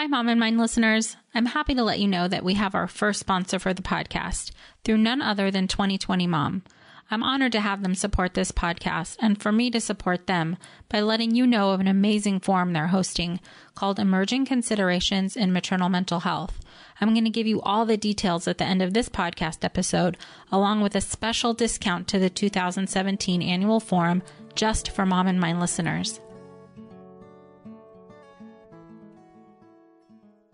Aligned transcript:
Hi, 0.00 0.06
Mom 0.06 0.30
in 0.30 0.38
Mind 0.38 0.56
listeners. 0.56 1.18
I'm 1.34 1.44
happy 1.44 1.74
to 1.74 1.84
let 1.84 2.00
you 2.00 2.08
know 2.08 2.26
that 2.26 2.42
we 2.42 2.54
have 2.54 2.74
our 2.74 2.88
first 2.88 3.20
sponsor 3.20 3.58
for 3.58 3.74
the 3.74 3.82
podcast 3.82 4.50
through 4.82 4.96
none 4.96 5.20
other 5.20 5.50
than 5.50 5.68
2020 5.68 6.26
Mom. 6.26 6.62
I'm 7.10 7.22
honored 7.22 7.52
to 7.52 7.60
have 7.60 7.82
them 7.82 7.94
support 7.94 8.32
this 8.32 8.50
podcast 8.50 9.18
and 9.20 9.38
for 9.38 9.52
me 9.52 9.70
to 9.70 9.78
support 9.78 10.26
them 10.26 10.56
by 10.88 11.02
letting 11.02 11.34
you 11.34 11.46
know 11.46 11.72
of 11.72 11.80
an 11.80 11.86
amazing 11.86 12.40
forum 12.40 12.72
they're 12.72 12.86
hosting 12.86 13.40
called 13.74 13.98
Emerging 13.98 14.46
Considerations 14.46 15.36
in 15.36 15.52
Maternal 15.52 15.90
Mental 15.90 16.20
Health. 16.20 16.58
I'm 16.98 17.12
going 17.12 17.24
to 17.24 17.30
give 17.30 17.46
you 17.46 17.60
all 17.60 17.84
the 17.84 17.98
details 17.98 18.48
at 18.48 18.56
the 18.56 18.64
end 18.64 18.80
of 18.80 18.94
this 18.94 19.10
podcast 19.10 19.64
episode, 19.64 20.16
along 20.50 20.80
with 20.80 20.94
a 20.94 21.02
special 21.02 21.52
discount 21.52 22.08
to 22.08 22.18
the 22.18 22.30
2017 22.30 23.42
annual 23.42 23.80
forum 23.80 24.22
just 24.54 24.92
for 24.92 25.04
Mom 25.04 25.26
in 25.26 25.38
Mind 25.38 25.60
listeners. 25.60 26.20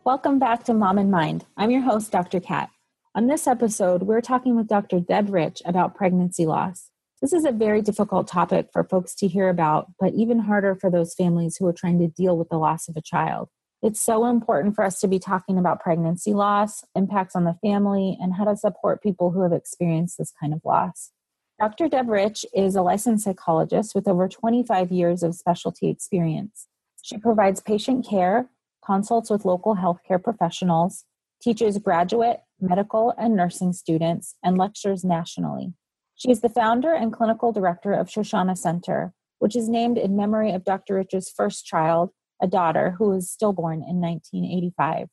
Welcome 0.07 0.39
back 0.39 0.63
to 0.67 0.73
Mom 0.73 0.99
in 0.99 1.11
Mind. 1.11 1.47
I'm 1.57 1.73
your 1.73 1.81
host, 1.81 2.13
Dr. 2.13 2.39
Kat. 2.39 2.71
On 3.17 3.27
this 3.27 3.49
episode, 3.49 4.05
we're 4.05 4.21
talking 4.21 4.55
with 4.55 4.69
Dr. 4.69 5.01
Deb 5.01 5.31
Rich 5.31 5.63
about 5.65 5.97
pregnancy 5.97 6.47
loss. 6.47 6.93
This 7.21 7.33
is 7.33 7.45
a 7.45 7.51
very 7.51 7.83
difficult 7.83 8.29
topic 8.29 8.69
for 8.73 8.85
folks 8.85 9.17
to 9.17 9.27
hear 9.27 9.49
about, 9.49 9.89
but 9.99 10.15
even 10.15 10.39
harder 10.39 10.77
for 10.77 10.93
those 10.93 11.13
families 11.13 11.57
who 11.57 11.67
are 11.67 11.73
trying 11.73 11.99
to 11.99 12.07
deal 12.07 12.39
with 12.39 12.51
the 12.51 12.57
loss 12.57 12.89
of 12.89 12.97
a 12.97 13.03
child. 13.03 13.49
It's 13.83 14.01
so 14.01 14.27
important 14.27 14.77
for 14.77 14.85
us 14.85 15.01
to 15.01 15.09
be 15.09 15.19
talking 15.19 15.59
about 15.59 15.81
pregnancy 15.81 16.35
loss, 16.35 16.85
impacts 16.95 17.35
on 17.35 17.43
the 17.43 17.59
family, 17.61 18.17
and 18.21 18.35
how 18.35 18.45
to 18.45 18.57
support 18.57 19.03
people 19.03 19.33
who 19.33 19.43
have 19.43 19.53
experienced 19.53 20.19
this 20.19 20.33
kind 20.41 20.55
of 20.55 20.61
loss. 20.65 21.11
Dr. 21.59 21.89
Deb 21.89 22.09
Rich 22.09 22.47
is 22.55 22.77
a 22.77 22.83
licensed 22.83 23.25
psychologist 23.25 23.93
with 23.93 24.07
over 24.07 24.29
25 24.29 24.93
years 24.93 25.25
of 25.25 25.35
specialty 25.35 25.89
experience. 25.89 26.69
She 27.03 27.19
provides 27.19 27.61
patient 27.61 28.07
care, 28.09 28.49
consults 28.87 29.29
with 29.29 29.45
local 29.45 29.75
healthcare 29.75 30.23
professionals, 30.23 31.05
teaches 31.43 31.79
graduate, 31.79 32.41
medical, 32.61 33.13
and 33.19 33.35
nursing 33.35 33.73
students, 33.73 34.37
and 34.45 34.57
lectures 34.57 35.05
nationally. 35.05 35.75
She 36.15 36.31
is 36.31 36.41
the 36.41 36.49
founder 36.49 36.95
and 36.95 37.13
clinical 37.13 37.53
director 37.53 37.93
of 37.93 38.09
Shoshana 38.09 38.57
Center, 38.57 39.13
which 39.39 39.57
is 39.57 39.69
named 39.69 39.99
in 39.99 40.17
memory 40.17 40.53
of 40.53 40.65
Dr. 40.65 40.95
Rich's 40.95 41.29
first 41.29 41.67
child, 41.67 42.11
a 42.41 42.47
daughter 42.47 42.95
who 42.99 43.11
was 43.11 43.31
stillborn 43.31 43.83
in 43.83 44.01
1985. 44.01 45.09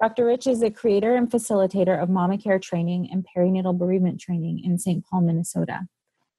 Dr. 0.00 0.26
Rich 0.26 0.46
is 0.46 0.60
the 0.60 0.70
creator 0.70 1.14
and 1.14 1.30
facilitator 1.30 2.00
of 2.00 2.08
MommaCare 2.08 2.60
training 2.60 3.08
and 3.10 3.26
perinatal 3.34 3.78
bereavement 3.78 4.20
training 4.20 4.62
in 4.62 4.78
St. 4.78 5.04
Paul, 5.04 5.22
Minnesota. 5.22 5.80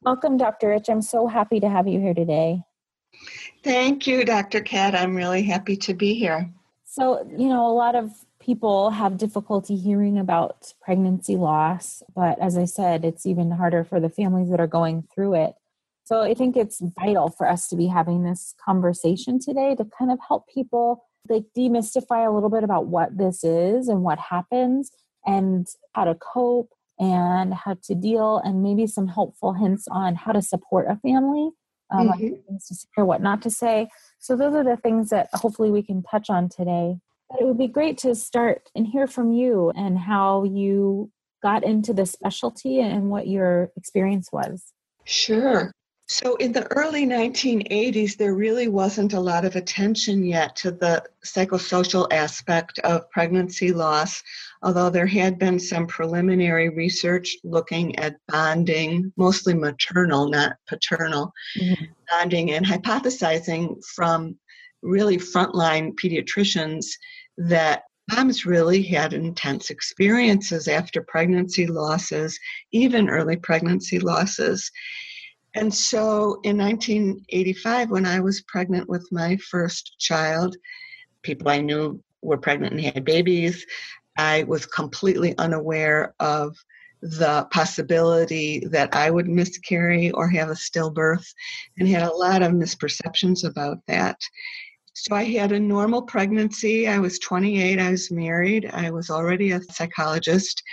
Welcome, 0.01 0.37
Dr. 0.37 0.69
Rich. 0.69 0.89
I'm 0.89 1.01
so 1.01 1.27
happy 1.27 1.59
to 1.59 1.69
have 1.69 1.87
you 1.87 1.99
here 1.99 2.13
today. 2.13 2.61
Thank 3.63 4.07
you, 4.07 4.23
Dr. 4.23 4.61
Kat. 4.61 4.93
I'm 4.93 5.15
really 5.15 5.41
happy 5.41 5.77
to 5.77 5.93
be 5.93 6.13
here. 6.13 6.49
So, 6.95 7.27
you 7.29 7.49
know, 7.49 7.67
a 7.67 7.75
lot 7.75 7.93
of 7.95 8.13
people 8.39 8.89
have 8.89 9.17
difficulty 9.17 9.75
hearing 9.75 10.17
about 10.17 10.71
pregnancy 10.81 11.35
loss, 11.35 12.01
but 12.15 12.39
as 12.39 12.57
I 12.57 12.63
said, 12.63 13.03
it's 13.03 13.25
even 13.25 13.51
harder 13.51 13.83
for 13.83 13.99
the 13.99 14.09
families 14.09 14.49
that 14.49 14.61
are 14.61 14.67
going 14.67 15.05
through 15.13 15.33
it. 15.33 15.55
So, 16.05 16.21
I 16.21 16.33
think 16.33 16.55
it's 16.55 16.81
vital 16.97 17.29
for 17.29 17.49
us 17.49 17.67
to 17.67 17.75
be 17.75 17.87
having 17.87 18.23
this 18.23 18.55
conversation 18.63 19.39
today 19.41 19.75
to 19.75 19.83
kind 19.83 20.09
of 20.09 20.19
help 20.25 20.47
people 20.47 21.03
like 21.27 21.43
demystify 21.57 22.25
a 22.25 22.31
little 22.31 22.49
bit 22.49 22.63
about 22.63 22.87
what 22.87 23.17
this 23.17 23.43
is 23.43 23.89
and 23.89 24.03
what 24.03 24.17
happens 24.17 24.89
and 25.25 25.67
how 25.95 26.05
to 26.05 26.15
cope 26.15 26.69
and 26.97 27.53
how 27.53 27.75
to 27.83 27.93
deal 27.93 28.37
and 28.37 28.63
maybe 28.63 28.87
some 28.87 29.07
helpful 29.07 29.51
hints 29.51 29.85
on 29.91 30.15
how 30.15 30.31
to 30.31 30.41
support 30.41 30.85
a 30.89 30.95
family 30.95 31.49
um, 31.95 32.09
mm-hmm. 32.09 32.35
things 32.47 32.67
to 32.67 32.75
say 32.75 32.87
or 32.97 33.05
what 33.05 33.21
not 33.21 33.41
to 33.43 33.49
say. 33.49 33.87
So 34.19 34.35
those 34.35 34.53
are 34.53 34.63
the 34.63 34.77
things 34.77 35.09
that 35.09 35.29
hopefully 35.33 35.71
we 35.71 35.83
can 35.83 36.03
touch 36.03 36.29
on 36.29 36.49
today. 36.49 36.97
But 37.29 37.41
it 37.41 37.45
would 37.45 37.57
be 37.57 37.67
great 37.67 37.97
to 37.99 38.15
start 38.15 38.69
and 38.75 38.85
hear 38.85 39.07
from 39.07 39.31
you 39.31 39.71
and 39.75 39.97
how 39.97 40.43
you 40.43 41.11
got 41.41 41.63
into 41.63 41.93
the 41.93 42.05
specialty 42.05 42.79
and 42.79 43.09
what 43.09 43.27
your 43.27 43.71
experience 43.75 44.31
was. 44.31 44.73
Sure. 45.03 45.71
So, 46.07 46.35
in 46.35 46.51
the 46.51 46.71
early 46.71 47.03
1980s, 47.03 48.15
there 48.15 48.35
really 48.35 48.67
wasn't 48.67 49.13
a 49.13 49.19
lot 49.19 49.43
of 49.43 49.55
attention 49.55 50.23
yet 50.23 50.55
to 50.57 50.69
the 50.69 51.03
psychosocial 51.25 52.07
aspect 52.11 52.77
of 52.79 53.09
pregnancy 53.09 53.71
loss, 53.71 54.21
although 54.61 54.91
there 54.91 55.07
had 55.07 55.39
been 55.39 55.59
some 55.59 55.87
preliminary 55.87 56.69
research 56.69 57.35
looking 57.43 57.97
at 57.97 58.17
bonding, 58.27 59.13
mostly 59.17 59.55
maternal, 59.55 60.29
not 60.29 60.57
paternal, 60.67 61.33
mm-hmm. 61.59 61.85
bonding, 62.11 62.51
and 62.51 62.67
hypothesizing 62.67 63.83
from 63.95 64.37
really 64.83 65.17
frontline 65.17 65.95
pediatricians 65.95 66.85
that 67.37 67.81
moms 68.11 68.45
really 68.45 68.83
had 68.83 69.13
intense 69.13 69.71
experiences 69.71 70.67
after 70.67 71.01
pregnancy 71.01 71.65
losses, 71.65 72.39
even 72.71 73.09
early 73.09 73.37
pregnancy 73.37 73.97
losses. 73.97 74.69
And 75.55 75.73
so 75.73 76.39
in 76.43 76.57
1985, 76.57 77.89
when 77.89 78.05
I 78.05 78.19
was 78.19 78.41
pregnant 78.41 78.89
with 78.89 79.07
my 79.11 79.37
first 79.37 79.95
child, 79.99 80.57
people 81.23 81.49
I 81.49 81.61
knew 81.61 82.03
were 82.21 82.37
pregnant 82.37 82.73
and 82.73 82.81
had 82.81 83.05
babies. 83.05 83.65
I 84.17 84.43
was 84.43 84.65
completely 84.65 85.37
unaware 85.37 86.13
of 86.19 86.55
the 87.01 87.47
possibility 87.51 88.65
that 88.71 88.93
I 88.95 89.09
would 89.09 89.27
miscarry 89.27 90.11
or 90.11 90.27
have 90.29 90.49
a 90.49 90.53
stillbirth 90.55 91.25
and 91.77 91.87
had 91.87 92.03
a 92.03 92.13
lot 92.13 92.41
of 92.41 92.51
misperceptions 92.51 93.47
about 93.47 93.77
that. 93.87 94.17
So 94.93 95.15
I 95.15 95.23
had 95.23 95.51
a 95.51 95.59
normal 95.59 96.01
pregnancy. 96.01 96.87
I 96.87 96.99
was 96.99 97.19
28, 97.19 97.79
I 97.79 97.91
was 97.91 98.11
married, 98.11 98.69
I 98.73 98.89
was 98.89 99.09
already 99.09 99.51
a 99.51 99.61
psychologist. 99.61 100.63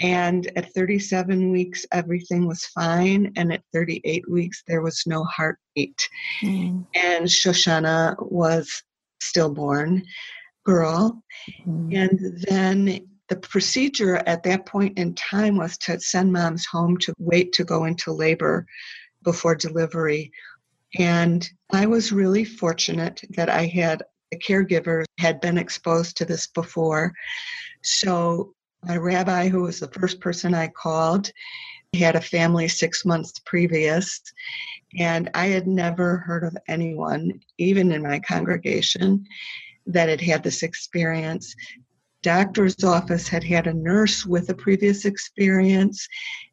And 0.00 0.50
at 0.56 0.72
37 0.74 1.50
weeks, 1.50 1.84
everything 1.92 2.46
was 2.46 2.64
fine. 2.66 3.32
And 3.36 3.52
at 3.52 3.62
38 3.72 4.30
weeks, 4.30 4.62
there 4.66 4.82
was 4.82 5.02
no 5.06 5.24
heartbeat. 5.24 6.08
Mm. 6.42 6.86
And 6.94 7.26
Shoshana 7.26 8.16
was 8.30 8.82
stillborn 9.20 10.04
girl. 10.64 11.22
Mm. 11.66 11.96
And 11.96 12.44
then 12.48 13.08
the 13.28 13.36
procedure 13.36 14.16
at 14.26 14.42
that 14.44 14.66
point 14.66 14.98
in 14.98 15.14
time 15.14 15.56
was 15.56 15.76
to 15.78 16.00
send 16.00 16.32
moms 16.32 16.64
home 16.64 16.96
to 16.98 17.12
wait 17.18 17.52
to 17.54 17.64
go 17.64 17.84
into 17.84 18.12
labor 18.12 18.66
before 19.24 19.54
delivery. 19.54 20.30
And 20.98 21.48
I 21.72 21.86
was 21.86 22.12
really 22.12 22.44
fortunate 22.44 23.20
that 23.36 23.50
I 23.50 23.66
had 23.66 24.02
a 24.32 24.36
caregiver 24.36 25.04
had 25.18 25.40
been 25.40 25.58
exposed 25.58 26.16
to 26.18 26.24
this 26.24 26.46
before. 26.46 27.12
So 27.82 28.54
my 28.84 28.96
rabbi, 28.96 29.48
who 29.48 29.62
was 29.62 29.80
the 29.80 29.88
first 29.88 30.20
person 30.20 30.54
I 30.54 30.68
called, 30.68 31.30
had 31.94 32.16
a 32.16 32.20
family 32.20 32.68
six 32.68 33.04
months 33.04 33.32
previous, 33.44 34.20
and 34.98 35.30
I 35.34 35.46
had 35.46 35.66
never 35.66 36.18
heard 36.18 36.44
of 36.44 36.56
anyone, 36.68 37.40
even 37.58 37.92
in 37.92 38.02
my 38.02 38.20
congregation, 38.20 39.26
that 39.86 40.08
had 40.08 40.20
had 40.20 40.42
this 40.42 40.62
experience. 40.62 41.54
Doctor's 42.22 42.82
office 42.84 43.28
had 43.28 43.44
had 43.44 43.66
a 43.66 43.74
nurse 43.74 44.26
with 44.26 44.50
a 44.50 44.54
previous 44.54 45.04
experience, 45.04 46.06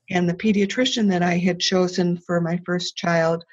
and 0.09 0.29
the 0.29 0.33
pediatrician 0.33 1.09
that 1.09 1.23
I 1.23 1.37
had 1.37 1.59
chosen 1.59 2.17
for 2.17 2.39
my 2.39 2.59
first 2.65 2.95
child 2.95 3.43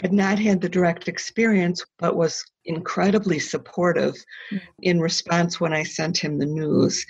had 0.00 0.12
not 0.12 0.38
had 0.38 0.60
the 0.60 0.68
direct 0.68 1.08
experience, 1.08 1.84
but 1.98 2.16
was 2.16 2.44
incredibly 2.64 3.38
supportive 3.38 4.14
mm. 4.50 4.60
in 4.82 5.00
response 5.00 5.60
when 5.60 5.72
I 5.72 5.82
sent 5.82 6.16
him 6.16 6.38
the 6.38 6.46
news. 6.46 7.04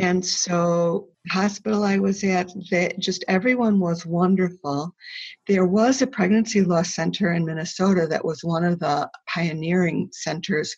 And 0.00 0.24
so, 0.24 1.08
hospital 1.28 1.84
I 1.84 1.98
was 1.98 2.24
at, 2.24 2.50
that 2.70 2.98
just 2.98 3.24
everyone 3.28 3.78
was 3.78 4.06
wonderful. 4.06 4.94
There 5.46 5.66
was 5.66 6.00
a 6.00 6.06
pregnancy 6.06 6.62
loss 6.62 6.94
center 6.94 7.32
in 7.32 7.44
Minnesota 7.44 8.06
that 8.08 8.24
was 8.24 8.42
one 8.42 8.64
of 8.64 8.78
the 8.78 9.10
pioneering 9.26 10.08
centers. 10.12 10.74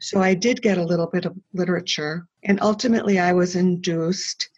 So 0.00 0.20
I 0.20 0.34
did 0.34 0.62
get 0.62 0.78
a 0.78 0.84
little 0.84 1.06
bit 1.06 1.26
of 1.26 1.36
literature, 1.52 2.26
and 2.44 2.60
ultimately 2.60 3.20
I 3.20 3.32
was 3.32 3.54
induced 3.54 4.48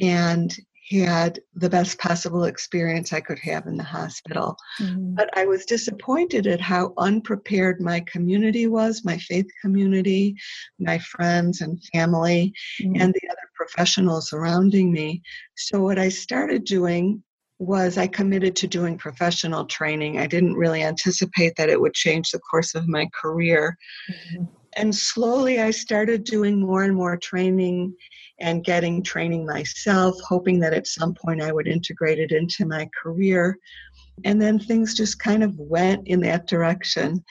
and 0.00 0.56
had 1.00 1.40
the 1.54 1.70
best 1.70 1.98
possible 1.98 2.44
experience 2.44 3.12
I 3.12 3.20
could 3.20 3.38
have 3.40 3.66
in 3.66 3.76
the 3.76 3.84
hospital. 3.84 4.56
Mm-hmm. 4.80 5.14
But 5.14 5.30
I 5.36 5.46
was 5.46 5.64
disappointed 5.64 6.46
at 6.46 6.60
how 6.60 6.92
unprepared 6.98 7.80
my 7.80 8.00
community 8.00 8.66
was, 8.66 9.04
my 9.04 9.16
faith 9.18 9.46
community, 9.60 10.36
my 10.78 10.98
friends 10.98 11.60
and 11.60 11.82
family, 11.92 12.52
mm-hmm. 12.80 13.00
and 13.00 13.14
the 13.14 13.28
professionals 13.62 14.30
surrounding 14.30 14.92
me. 14.92 15.22
So, 15.56 15.80
what 15.82 15.98
I 15.98 16.08
started 16.08 16.64
doing 16.64 17.22
was 17.58 17.96
I 17.96 18.08
committed 18.08 18.56
to 18.56 18.66
doing 18.66 18.98
professional 18.98 19.64
training. 19.66 20.18
I 20.18 20.26
didn't 20.26 20.54
really 20.54 20.82
anticipate 20.82 21.54
that 21.56 21.68
it 21.68 21.80
would 21.80 21.94
change 21.94 22.30
the 22.30 22.40
course 22.40 22.74
of 22.74 22.88
my 22.88 23.08
career. 23.14 23.76
Mm-hmm. 24.10 24.44
And 24.74 24.94
slowly 24.94 25.60
I 25.60 25.70
started 25.70 26.24
doing 26.24 26.60
more 26.60 26.82
and 26.82 26.96
more 26.96 27.16
training 27.16 27.94
and 28.40 28.64
getting 28.64 29.02
training 29.02 29.46
myself, 29.46 30.16
hoping 30.26 30.58
that 30.60 30.72
at 30.72 30.88
some 30.88 31.14
point 31.14 31.42
I 31.42 31.52
would 31.52 31.68
integrate 31.68 32.18
it 32.18 32.32
into 32.32 32.66
my 32.66 32.88
career. 33.00 33.58
And 34.24 34.42
then 34.42 34.58
things 34.58 34.94
just 34.94 35.20
kind 35.20 35.44
of 35.44 35.56
went 35.56 36.08
in 36.08 36.20
that 36.20 36.48
direction. 36.48 37.22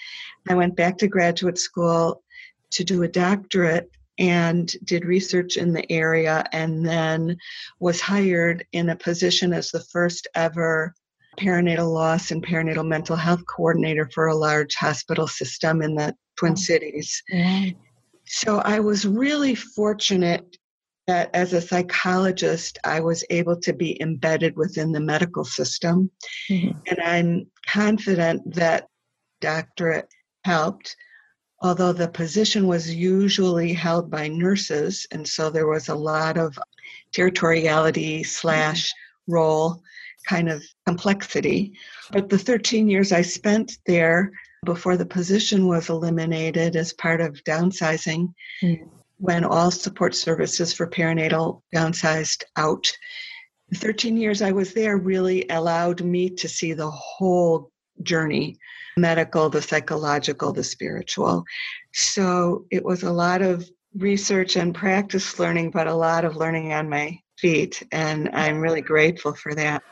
I 0.48 0.54
went 0.54 0.78
back 0.78 0.98
to 1.00 1.08
graduate 1.08 1.58
school 1.58 2.24
to 2.70 2.84
do 2.86 3.04
a 3.04 3.08
doctorate 3.08 3.92
and 4.22 4.72
did 4.84 5.04
research 5.04 5.58
in 5.58 5.74
the 5.74 5.92
area 5.92 6.46
and 6.54 6.86
then 6.86 7.36
was 7.80 8.00
hired 8.00 8.64
in 8.72 8.90
a 8.90 8.96
position 8.96 9.52
as 9.52 9.72
the 9.72 9.84
first 9.92 10.28
ever 10.36 10.94
perinatal 11.40 11.92
loss 11.92 12.30
and 12.30 12.46
perinatal 12.46 12.88
mental 12.88 13.16
health 13.16 13.42
coordinator 13.48 14.08
for 14.14 14.28
a 14.28 14.36
large 14.36 14.76
hospital 14.76 15.26
system 15.26 15.82
in 15.82 15.96
the 15.96 16.16
Twin 16.38 16.56
Cities. 16.56 17.24
So 18.28 18.60
I 18.60 18.80
was 18.80 19.08
really 19.08 19.56
fortunate 19.56 20.56
that 21.08 21.32
as 21.34 21.54
a 21.54 21.62
psychologist, 21.62 22.78
I 22.84 23.00
was 23.00 23.26
able 23.32 23.60
to 23.62 23.74
be 23.74 24.00
embedded 24.02 24.56
within 24.56 24.92
the 24.92 25.00
medical 25.00 25.44
system. 25.44 26.12
Mm-hmm. 26.48 26.78
And 26.88 27.00
I'm 27.02 27.48
confident 27.68 28.54
that 28.54 28.88
doctorate 29.40 30.08
helped, 30.46 30.96
although 31.62 31.94
the 31.94 32.08
position 32.08 32.68
was 32.68 32.94
usually 32.94 33.74
held 33.74 34.10
by 34.10 34.28
nurses. 34.28 35.06
And 35.12 35.28
so 35.28 35.50
there 35.50 35.68
was 35.68 35.90
a 35.90 35.96
lot 35.96 36.38
of 36.38 36.58
territoriality 37.14 38.26
slash 38.26 38.92
role 39.28 39.82
kind 40.28 40.50
of 40.50 40.64
complexity. 40.86 41.74
But 42.12 42.30
the 42.30 42.38
13 42.38 42.90
years 42.90 43.12
I 43.12 43.22
spent 43.22 43.78
there 43.86 44.32
before 44.66 44.98
the 44.98 45.06
position 45.06 45.68
was 45.68 45.90
eliminated 45.90 46.76
as 46.76 46.94
part 46.94 47.22
of 47.22 47.44
downsizing, 47.44 48.34
mm 48.62 48.90
when 49.22 49.46
all 49.46 49.70
support 49.70 50.16
services 50.16 50.74
for 50.74 50.88
perinatal 50.88 51.62
downsized 51.74 52.44
out. 52.58 52.92
The 53.70 53.78
13 53.78 54.18
years 54.18 54.42
I 54.42 54.52
was 54.52 54.74
there 54.74 54.98
really 54.98 55.46
allowed 55.48 56.02
me 56.02 56.32
to 56.32 56.50
see 56.50 56.74
the 56.74 56.90
whole 56.90 57.72
journey 58.04 58.58
medical, 58.98 59.50
the 59.50 59.62
psychological, 59.62 60.52
the 60.52 60.64
spiritual. 60.64 61.44
So 61.94 62.66
it 62.72 62.84
was 62.84 63.04
a 63.04 63.12
lot 63.12 63.42
of 63.42 63.70
research 63.96 64.56
and 64.56 64.74
practice 64.74 65.40
learning, 65.40 65.72
but 65.72 65.88
a 65.88 65.94
lot 65.94 66.26
of 66.26 66.36
learning 66.36 66.74
on 66.74 66.90
my 66.90 67.20
feet. 67.38 67.84
And 67.92 68.30
I'm 68.34 68.60
really 68.60 68.82
grateful 68.82 69.34
for 69.34 69.56
that. 69.56 69.84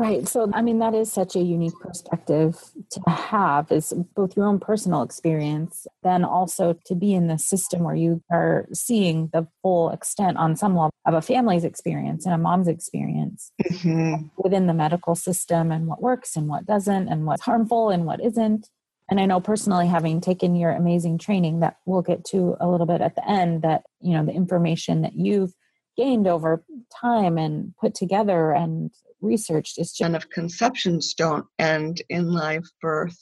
Right. 0.00 0.26
So, 0.26 0.50
I 0.54 0.62
mean, 0.62 0.78
that 0.78 0.94
is 0.94 1.12
such 1.12 1.36
a 1.36 1.40
unique 1.40 1.78
perspective 1.78 2.56
to 2.92 3.10
have 3.10 3.70
is 3.70 3.92
both 4.16 4.34
your 4.34 4.46
own 4.46 4.58
personal 4.58 5.02
experience, 5.02 5.86
then 6.02 6.24
also 6.24 6.74
to 6.86 6.94
be 6.94 7.12
in 7.12 7.26
the 7.26 7.36
system 7.36 7.82
where 7.82 7.94
you 7.94 8.22
are 8.32 8.66
seeing 8.72 9.28
the 9.34 9.46
full 9.60 9.90
extent 9.90 10.38
on 10.38 10.56
some 10.56 10.74
level 10.74 10.94
of 11.04 11.12
a 11.12 11.20
family's 11.20 11.64
experience 11.64 12.24
and 12.24 12.34
a 12.34 12.38
mom's 12.38 12.66
experience 12.66 13.52
mm-hmm. 13.62 14.28
within 14.38 14.68
the 14.68 14.72
medical 14.72 15.14
system 15.14 15.70
and 15.70 15.86
what 15.86 16.00
works 16.00 16.34
and 16.34 16.48
what 16.48 16.64
doesn't 16.64 17.08
and 17.08 17.26
what's 17.26 17.42
harmful 17.42 17.90
and 17.90 18.06
what 18.06 18.24
isn't. 18.24 18.70
And 19.10 19.20
I 19.20 19.26
know 19.26 19.38
personally, 19.38 19.86
having 19.86 20.22
taken 20.22 20.56
your 20.56 20.70
amazing 20.70 21.18
training 21.18 21.60
that 21.60 21.76
we'll 21.84 22.00
get 22.00 22.24
to 22.30 22.56
a 22.58 22.70
little 22.70 22.86
bit 22.86 23.02
at 23.02 23.16
the 23.16 23.28
end, 23.28 23.60
that, 23.60 23.82
you 24.00 24.14
know, 24.14 24.24
the 24.24 24.32
information 24.32 25.02
that 25.02 25.12
you've 25.14 25.52
gained 25.94 26.26
over 26.26 26.64
time 26.98 27.36
and 27.36 27.74
put 27.78 27.94
together 27.94 28.52
and 28.52 28.90
researched 29.22 29.78
is 29.78 29.92
just 29.92 30.14
of 30.14 30.30
conceptions 30.30 31.14
don't 31.14 31.46
end 31.58 32.02
in 32.08 32.32
live 32.32 32.64
birth. 32.80 33.16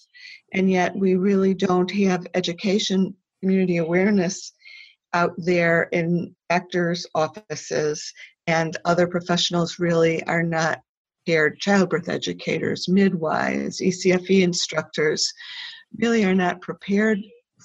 And 0.53 0.71
yet 0.71 0.95
we 0.97 1.17
really 1.17 1.55
don't 1.55 1.91
have 1.91 2.27
education 2.35 3.15
community 3.41 3.77
awareness 3.79 4.53
out 5.15 5.33
there 5.39 5.85
in 5.93 6.35
doctors 6.51 7.07
offices. 7.15 8.13
And 8.47 8.77
other 8.85 9.07
professionals 9.07 9.79
really 9.79 10.23
are 10.25 10.43
not 10.43 10.81
paired 11.27 11.59
childbirth 11.59 12.09
educators 12.09 12.89
midwives 12.89 13.81
ECFE 13.81 14.43
instructors 14.43 15.31
really 15.99 16.25
are 16.25 16.35
not 16.35 16.61
prepared 16.63 17.19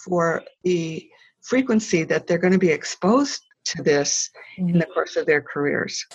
for 0.06 0.44
the 0.64 1.08
frequency 1.42 2.04
that 2.04 2.28
they're 2.28 2.38
going 2.38 2.54
to 2.54 2.60
be 2.60 2.70
exposed 2.70 3.42
to 3.66 3.82
this 3.82 4.30
in 4.58 4.68
the 4.68 4.80
mm-hmm. 4.80 4.92
course 4.92 5.16
of 5.16 5.26
their 5.26 5.42
careers. 5.42 6.06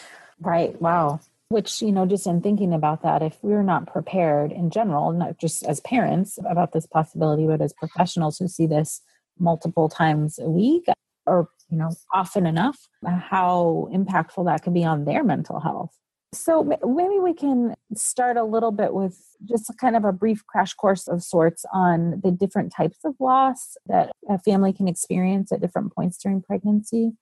Right. 0.41 0.79
Wow 0.81 1.21
which, 1.49 1.81
you 1.81 1.93
know, 1.93 2.05
just 2.05 2.27
in 2.27 2.43
thinking 2.43 2.75
about 2.75 3.03
that, 3.03 3.23
if 3.23 3.39
we're 3.43 3.63
not 3.63 3.91
prepared 3.91 4.53
in 4.53 4.71
general, 4.71 5.13
not 5.13 5.39
just 5.39 5.65
as 5.65 5.81
parents 5.81 6.39
about 6.49 6.73
this 6.73 6.87
possibility, 6.87 7.47
but 7.47 7.63
as 7.63 7.73
professionals 7.73 8.39
who 8.39 8.49
see 8.49 8.67
this 8.67 9.01
multiple 9.39 9.89
times 9.89 10.39
a 10.39 10.51
week 10.51 10.85
or, 11.27 11.49
you 11.71 11.79
know, 11.79 11.91
often 12.13 12.47
enough, 12.47 12.79
how 13.05 13.89
impactful 13.93 14.45
that 14.45 14.63
could 14.63 14.75
be 14.75 14.85
on 14.85 15.05
their 15.05 15.25
mental 15.25 15.61
health. 15.61 15.95
So 16.35 16.63
maybe 16.63 17.19
we 17.19 17.33
can 17.33 17.75
start 17.95 18.37
a 18.37 18.45
little 18.45 18.73
bit 18.73 18.93
with 18.93 19.19
just 19.47 19.73
kind 19.79 19.97
of 19.97 20.05
a 20.05 20.13
brief 20.13 20.47
crash 20.47 20.75
course 20.75 21.09
of 21.09 21.23
sorts 21.23 21.65
on 21.73 22.21
the 22.23 22.31
different 22.31 22.75
types 22.77 22.99
of 23.07 23.15
loss 23.19 23.79
that 23.87 24.13
a 24.29 24.39
family 24.39 24.75
can 24.75 24.89
experience 24.89 25.51
at 25.51 25.63
different 25.63 25.95
points 25.95 26.19
during 26.19 26.43
pregnancy. 26.43 27.13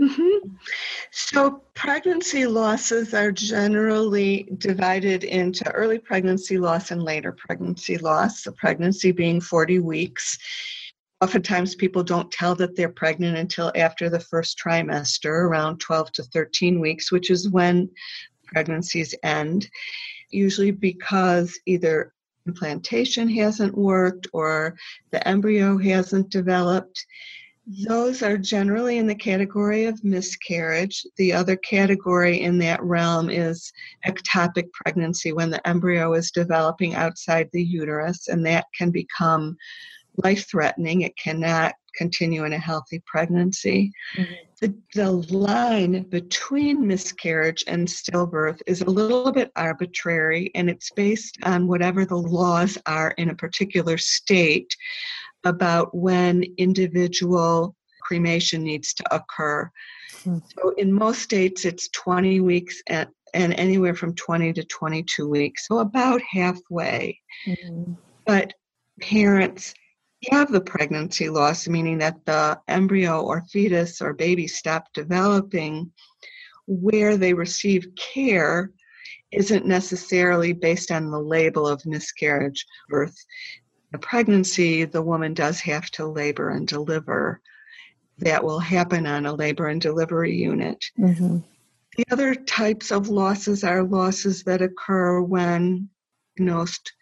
Mm-hmm. 0.00 0.48
So, 1.10 1.62
pregnancy 1.74 2.46
losses 2.46 3.12
are 3.12 3.30
generally 3.30 4.48
divided 4.56 5.24
into 5.24 5.70
early 5.72 5.98
pregnancy 5.98 6.56
loss 6.56 6.90
and 6.90 7.02
later 7.02 7.32
pregnancy 7.32 7.98
loss, 7.98 8.44
the 8.44 8.52
pregnancy 8.52 9.12
being 9.12 9.42
40 9.42 9.80
weeks. 9.80 10.38
Oftentimes, 11.20 11.74
people 11.74 12.02
don't 12.02 12.32
tell 12.32 12.54
that 12.54 12.76
they're 12.76 12.88
pregnant 12.88 13.36
until 13.36 13.72
after 13.74 14.08
the 14.08 14.20
first 14.20 14.58
trimester, 14.58 15.44
around 15.44 15.78
12 15.80 16.12
to 16.12 16.22
13 16.22 16.80
weeks, 16.80 17.12
which 17.12 17.30
is 17.30 17.50
when 17.50 17.90
pregnancies 18.46 19.14
end, 19.22 19.68
usually 20.30 20.70
because 20.70 21.58
either 21.66 22.14
implantation 22.46 23.28
hasn't 23.28 23.76
worked 23.76 24.28
or 24.32 24.76
the 25.10 25.28
embryo 25.28 25.76
hasn't 25.76 26.30
developed 26.30 27.04
Those 27.66 28.22
are 28.22 28.38
generally 28.38 28.98
in 28.98 29.06
the 29.06 29.14
category 29.14 29.84
of 29.84 30.02
miscarriage. 30.02 31.06
The 31.16 31.32
other 31.32 31.56
category 31.56 32.40
in 32.40 32.58
that 32.58 32.82
realm 32.82 33.30
is 33.30 33.72
ectopic 34.06 34.72
pregnancy 34.72 35.32
when 35.32 35.50
the 35.50 35.66
embryo 35.68 36.14
is 36.14 36.30
developing 36.30 36.94
outside 36.94 37.48
the 37.52 37.62
uterus, 37.62 38.28
and 38.28 38.44
that 38.46 38.66
can 38.76 38.90
become 38.90 39.56
life 40.16 40.48
threatening. 40.50 41.02
It 41.02 41.16
cannot 41.16 41.74
continue 41.96 42.44
in 42.44 42.52
a 42.52 42.58
healthy 42.58 43.02
pregnancy. 43.06 43.92
Mm-hmm. 44.16 44.34
The, 44.60 44.74
the 44.94 45.10
line 45.34 46.02
between 46.04 46.86
miscarriage 46.86 47.64
and 47.66 47.88
stillbirth 47.88 48.60
is 48.66 48.82
a 48.82 48.90
little 48.90 49.32
bit 49.32 49.50
arbitrary 49.56 50.50
and 50.54 50.68
it's 50.68 50.90
based 50.90 51.38
on 51.44 51.66
whatever 51.66 52.04
the 52.04 52.18
laws 52.18 52.76
are 52.86 53.12
in 53.16 53.30
a 53.30 53.34
particular 53.34 53.96
state 53.96 54.74
about 55.44 55.94
when 55.94 56.44
individual 56.58 57.74
cremation 58.02 58.62
needs 58.62 58.94
to 58.94 59.14
occur. 59.14 59.70
Mm-hmm. 60.12 60.38
So 60.58 60.70
in 60.76 60.92
most 60.92 61.22
states, 61.22 61.64
it's 61.64 61.88
20 61.90 62.40
weeks 62.40 62.82
and, 62.86 63.08
and 63.34 63.54
anywhere 63.54 63.94
from 63.94 64.14
20 64.14 64.52
to 64.54 64.64
22 64.64 65.28
weeks, 65.28 65.66
so 65.66 65.78
about 65.78 66.20
halfway. 66.28 67.18
Mm-hmm. 67.46 67.92
But 68.26 68.52
parents 69.00 69.74
have 70.30 70.52
the 70.52 70.60
pregnancy 70.60 71.28
loss, 71.30 71.66
meaning 71.66 71.98
that 71.98 72.24
the 72.26 72.60
embryo 72.68 73.22
or 73.22 73.44
fetus 73.50 74.02
or 74.02 74.12
baby 74.12 74.46
stopped 74.46 74.94
developing, 74.94 75.90
where 76.66 77.16
they 77.16 77.32
receive 77.32 77.88
care 77.96 78.70
isn't 79.32 79.66
necessarily 79.66 80.52
based 80.52 80.90
on 80.90 81.10
the 81.10 81.18
label 81.18 81.66
of 81.66 81.86
miscarriage 81.86 82.66
birth. 82.88 83.16
The 83.92 83.98
pregnancy, 83.98 84.84
the 84.84 85.02
woman 85.02 85.34
does 85.34 85.60
have 85.60 85.90
to 85.92 86.06
labor 86.06 86.50
and 86.50 86.66
deliver. 86.66 87.40
That 88.18 88.44
will 88.44 88.60
happen 88.60 89.06
on 89.06 89.26
a 89.26 89.34
labor 89.34 89.68
and 89.68 89.80
delivery 89.80 90.36
unit. 90.36 90.84
Mm-hmm. 90.98 91.38
The 91.96 92.04
other 92.12 92.34
types 92.34 92.92
of 92.92 93.08
losses 93.08 93.64
are 93.64 93.82
losses 93.82 94.42
that 94.44 94.62
occur 94.62 95.22
when 95.22 95.88
diagnosed 96.36 96.92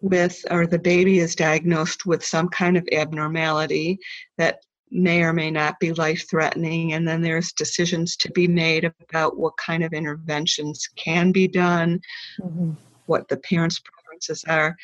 with, 0.00 0.44
or 0.50 0.66
the 0.66 0.78
baby 0.78 1.18
is 1.18 1.34
diagnosed 1.34 2.06
with 2.06 2.24
some 2.24 2.48
kind 2.48 2.76
of 2.76 2.86
abnormality 2.92 3.98
that 4.38 4.60
may 4.90 5.22
or 5.22 5.32
may 5.32 5.50
not 5.50 5.80
be 5.80 5.92
life 5.92 6.28
threatening, 6.28 6.92
and 6.92 7.06
then 7.08 7.20
there's 7.20 7.52
decisions 7.52 8.16
to 8.16 8.30
be 8.30 8.46
made 8.46 8.90
about 9.02 9.36
what 9.36 9.56
kind 9.56 9.82
of 9.82 9.92
interventions 9.92 10.88
can 10.96 11.32
be 11.32 11.48
done, 11.48 12.00
mm-hmm. 12.40 12.72
what 13.06 13.28
the 13.28 13.36
parents' 13.38 13.80
preferences 14.16 14.44
are, 14.48 14.76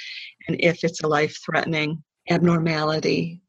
and 0.49 0.57
if 0.61 0.85
it's 0.85 1.03
a 1.03 1.09
life 1.09 1.39
threatening 1.45 2.03
abnormality. 2.31 3.41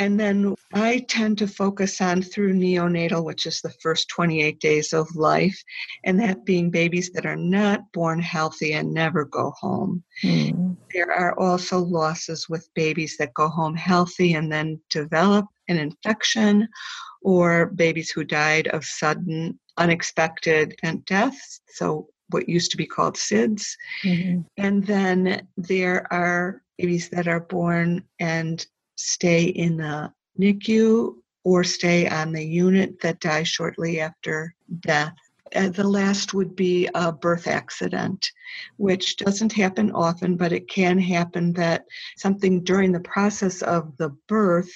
And 0.00 0.18
then 0.18 0.54
I 0.72 1.04
tend 1.08 1.38
to 1.38 1.48
focus 1.48 2.00
on 2.00 2.22
through 2.22 2.54
neonatal, 2.54 3.24
which 3.24 3.46
is 3.46 3.60
the 3.60 3.74
first 3.82 4.08
28 4.10 4.60
days 4.60 4.92
of 4.92 5.08
life, 5.16 5.60
and 6.04 6.20
that 6.20 6.44
being 6.44 6.70
babies 6.70 7.10
that 7.14 7.26
are 7.26 7.36
not 7.36 7.80
born 7.92 8.20
healthy 8.20 8.74
and 8.74 8.94
never 8.94 9.24
go 9.24 9.52
home. 9.58 10.04
Mm. 10.22 10.76
There 10.94 11.12
are 11.12 11.36
also 11.36 11.80
losses 11.80 12.48
with 12.48 12.72
babies 12.74 13.16
that 13.18 13.34
go 13.34 13.48
home 13.48 13.74
healthy 13.74 14.34
and 14.34 14.52
then 14.52 14.80
develop 14.88 15.46
an 15.66 15.78
infection, 15.78 16.68
or 17.22 17.66
babies 17.66 18.10
who 18.10 18.22
died 18.22 18.68
of 18.68 18.84
sudden, 18.84 19.58
unexpected 19.78 20.76
deaths. 21.06 21.60
So, 21.74 22.06
what 22.30 22.48
used 22.48 22.70
to 22.70 22.76
be 22.76 22.86
called 22.86 23.16
SIDS. 23.16 23.76
Mm-hmm. 24.04 24.40
And 24.56 24.86
then 24.86 25.48
there 25.56 26.10
are 26.12 26.62
babies 26.76 27.08
that 27.10 27.28
are 27.28 27.40
born 27.40 28.04
and 28.20 28.64
stay 28.96 29.44
in 29.44 29.78
the 29.78 30.12
NICU 30.38 31.14
or 31.44 31.64
stay 31.64 32.08
on 32.08 32.32
the 32.32 32.44
unit 32.44 33.00
that 33.00 33.20
die 33.20 33.42
shortly 33.42 34.00
after 34.00 34.54
death. 34.80 35.14
And 35.52 35.74
the 35.74 35.88
last 35.88 36.34
would 36.34 36.54
be 36.54 36.88
a 36.94 37.10
birth 37.10 37.46
accident, 37.46 38.30
which 38.76 39.16
doesn't 39.16 39.52
happen 39.52 39.90
often, 39.92 40.36
but 40.36 40.52
it 40.52 40.68
can 40.68 40.98
happen 40.98 41.54
that 41.54 41.86
something 42.18 42.62
during 42.62 42.92
the 42.92 43.00
process 43.00 43.62
of 43.62 43.96
the 43.96 44.10
birth, 44.28 44.70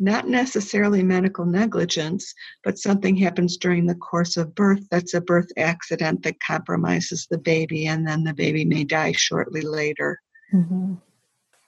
not 0.00 0.28
necessarily 0.28 1.02
medical 1.02 1.44
negligence, 1.44 2.34
but 2.64 2.78
something 2.78 3.16
happens 3.16 3.56
during 3.56 3.86
the 3.86 3.94
course 3.94 4.36
of 4.36 4.54
birth 4.54 4.86
that's 4.90 5.14
a 5.14 5.20
birth 5.20 5.50
accident 5.56 6.22
that 6.22 6.40
compromises 6.40 7.26
the 7.30 7.38
baby, 7.38 7.86
and 7.86 8.06
then 8.06 8.24
the 8.24 8.34
baby 8.34 8.64
may 8.64 8.84
die 8.84 9.12
shortly 9.12 9.62
later. 9.62 10.20
Mm-hmm. 10.52 10.94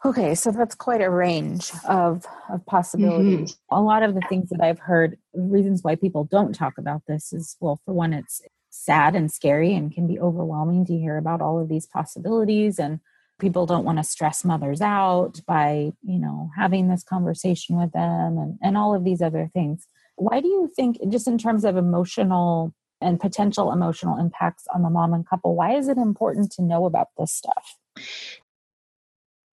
Okay, 0.04 0.36
so 0.36 0.52
that's 0.52 0.76
quite 0.76 1.02
a 1.02 1.10
range 1.10 1.72
of, 1.88 2.24
of 2.50 2.64
possibilities. 2.66 3.52
Mm-hmm. 3.52 3.74
A 3.74 3.82
lot 3.82 4.04
of 4.04 4.14
the 4.14 4.22
things 4.28 4.48
that 4.50 4.60
I've 4.60 4.78
heard, 4.78 5.18
reasons 5.34 5.82
why 5.82 5.96
people 5.96 6.24
don't 6.24 6.54
talk 6.54 6.78
about 6.78 7.02
this 7.08 7.32
is 7.32 7.56
well, 7.60 7.80
for 7.84 7.92
one, 7.92 8.12
it's 8.12 8.40
sad 8.70 9.16
and 9.16 9.30
scary 9.30 9.74
and 9.74 9.92
can 9.92 10.06
be 10.06 10.20
overwhelming 10.20 10.86
to 10.86 10.96
hear 10.96 11.16
about 11.16 11.40
all 11.40 11.60
of 11.60 11.68
these 11.68 11.86
possibilities. 11.86 12.78
And 12.78 13.00
people 13.38 13.66
don't 13.66 13.84
want 13.84 13.98
to 13.98 14.04
stress 14.04 14.44
mothers 14.44 14.80
out 14.80 15.40
by, 15.46 15.92
you 16.02 16.18
know, 16.18 16.50
having 16.56 16.88
this 16.88 17.04
conversation 17.04 17.78
with 17.78 17.92
them 17.92 18.38
and, 18.38 18.58
and 18.62 18.76
all 18.76 18.94
of 18.94 19.04
these 19.04 19.22
other 19.22 19.50
things. 19.52 19.86
Why 20.16 20.40
do 20.40 20.48
you 20.48 20.70
think, 20.74 20.98
just 21.08 21.28
in 21.28 21.38
terms 21.38 21.64
of 21.64 21.76
emotional 21.76 22.74
and 23.00 23.20
potential 23.20 23.72
emotional 23.72 24.18
impacts 24.18 24.64
on 24.74 24.82
the 24.82 24.90
mom 24.90 25.14
and 25.14 25.28
couple, 25.28 25.54
why 25.54 25.76
is 25.76 25.88
it 25.88 25.98
important 25.98 26.50
to 26.52 26.62
know 26.62 26.84
about 26.84 27.08
this 27.16 27.32
stuff? 27.32 27.76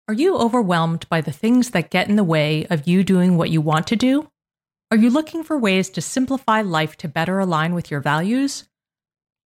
Are 0.09 0.15
you 0.15 0.37
overwhelmed 0.37 1.09
by 1.09 1.21
the 1.21 1.33
things 1.33 1.71
that 1.71 1.91
get 1.91 2.09
in 2.09 2.17
the 2.17 2.25
way 2.25 2.67
of 2.67 2.87
you 2.87 3.05
doing 3.05 3.37
what 3.37 3.51
you 3.51 3.61
want 3.61 3.87
to 3.89 3.97
do? 3.97 4.29
Are 4.91 4.97
you 4.97 5.11
looking 5.11 5.43
for 5.43 5.59
ways 5.59 5.91
to 5.91 6.01
simplify 6.01 6.63
life 6.63 6.97
to 6.99 7.09
better 7.09 7.39
align 7.39 7.75
with 7.75 7.91
your 7.91 8.01
values? 8.01 8.65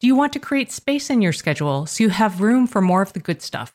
Do 0.00 0.06
you 0.06 0.14
want 0.14 0.32
to 0.34 0.40
create 0.40 0.70
space 0.70 1.10
in 1.10 1.22
your 1.22 1.32
schedule 1.32 1.86
so 1.86 2.04
you 2.04 2.10
have 2.10 2.40
room 2.40 2.66
for 2.66 2.80
more 2.80 3.02
of 3.02 3.12
the 3.12 3.20
good 3.20 3.42
stuff 3.42 3.74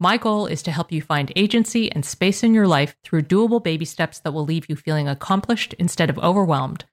My 0.00 0.16
goal 0.16 0.46
is 0.46 0.62
to 0.62 0.70
help 0.70 0.92
you 0.92 1.02
find 1.02 1.32
agency 1.34 1.90
and 1.90 2.04
space 2.04 2.44
in 2.44 2.54
your 2.54 2.68
life 2.68 2.96
through 3.02 3.22
doable 3.22 3.62
baby 3.62 3.84
steps 3.84 4.20
that 4.20 4.30
will 4.30 4.44
leave 4.44 4.68
you 4.68 4.76
feeling 4.76 5.08
accomplished 5.08 5.74
instead 5.74 6.08
of 6.08 6.18
overwhelmed. 6.20 6.84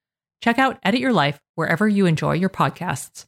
Check 0.42 0.58
out 0.58 0.80
Edit 0.82 1.00
Your 1.00 1.14
Life 1.14 1.40
wherever 1.54 1.88
you 1.88 2.08
enjoy 2.08 2.34
your 2.34 2.50
podcasts. 2.50 3.28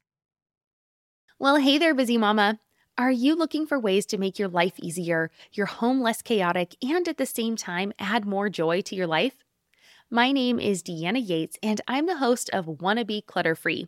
Well, 1.38 1.58
hey 1.58 1.78
there, 1.78 1.94
busy 1.94 2.18
mama. 2.18 2.60
Are 2.98 3.12
you 3.12 3.36
looking 3.36 3.68
for 3.68 3.80
ways 3.80 4.08
to 4.08 4.18
make 4.18 4.40
your 4.40 4.48
life 4.48 4.74
easier, 4.82 5.30
your 5.52 5.68
home 5.68 6.02
less 6.02 6.24
chaotic, 6.24 6.76
and 6.82 7.08
at 7.08 7.18
the 7.18 7.28
same 7.28 7.56
time 7.56 7.94
add 8.00 8.26
more 8.26 8.50
joy 8.50 8.82
to 8.82 8.96
your 8.96 9.06
life? 9.06 9.44
My 10.10 10.32
name 10.32 10.60
is 10.60 10.82
Deanna 10.82 11.22
Yates, 11.24 11.60
and 11.62 11.82
I'm 11.88 12.08
the 12.08 12.18
host 12.18 12.50
of 12.52 12.66
Wannabe 12.66 13.28
Clutter 13.28 13.54
Free, 13.54 13.88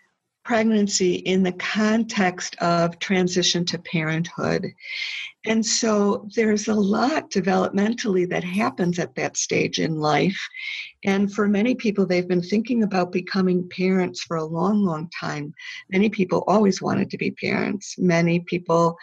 pregnancy 0.51 1.13
in 1.15 1.43
the 1.43 1.53
context 1.53 2.57
of 2.57 2.99
transition 2.99 3.63
to 3.63 3.77
parenthood. 3.77 4.67
And 5.45 5.65
so 5.65 6.27
there's 6.35 6.67
a 6.67 6.73
lot 6.73 7.31
developmentally 7.31 8.29
that 8.29 8.43
happens 8.43 8.99
at 8.99 9.15
that 9.15 9.37
stage 9.37 9.79
in 9.79 9.95
life. 9.95 10.37
And 11.05 11.33
for 11.33 11.47
many 11.47 11.73
people, 11.73 12.05
they've 12.05 12.27
been 12.27 12.41
thinking 12.41 12.83
about 12.83 13.13
becoming 13.13 13.69
parents 13.69 14.23
for 14.23 14.35
a 14.35 14.43
long, 14.43 14.83
long 14.83 15.09
time. 15.17 15.53
Many 15.89 16.09
people 16.09 16.43
always 16.47 16.81
wanted 16.81 17.09
to 17.11 17.17
be 17.17 17.31
parents. 17.31 17.95
Many 17.97 18.41
people 18.41 18.97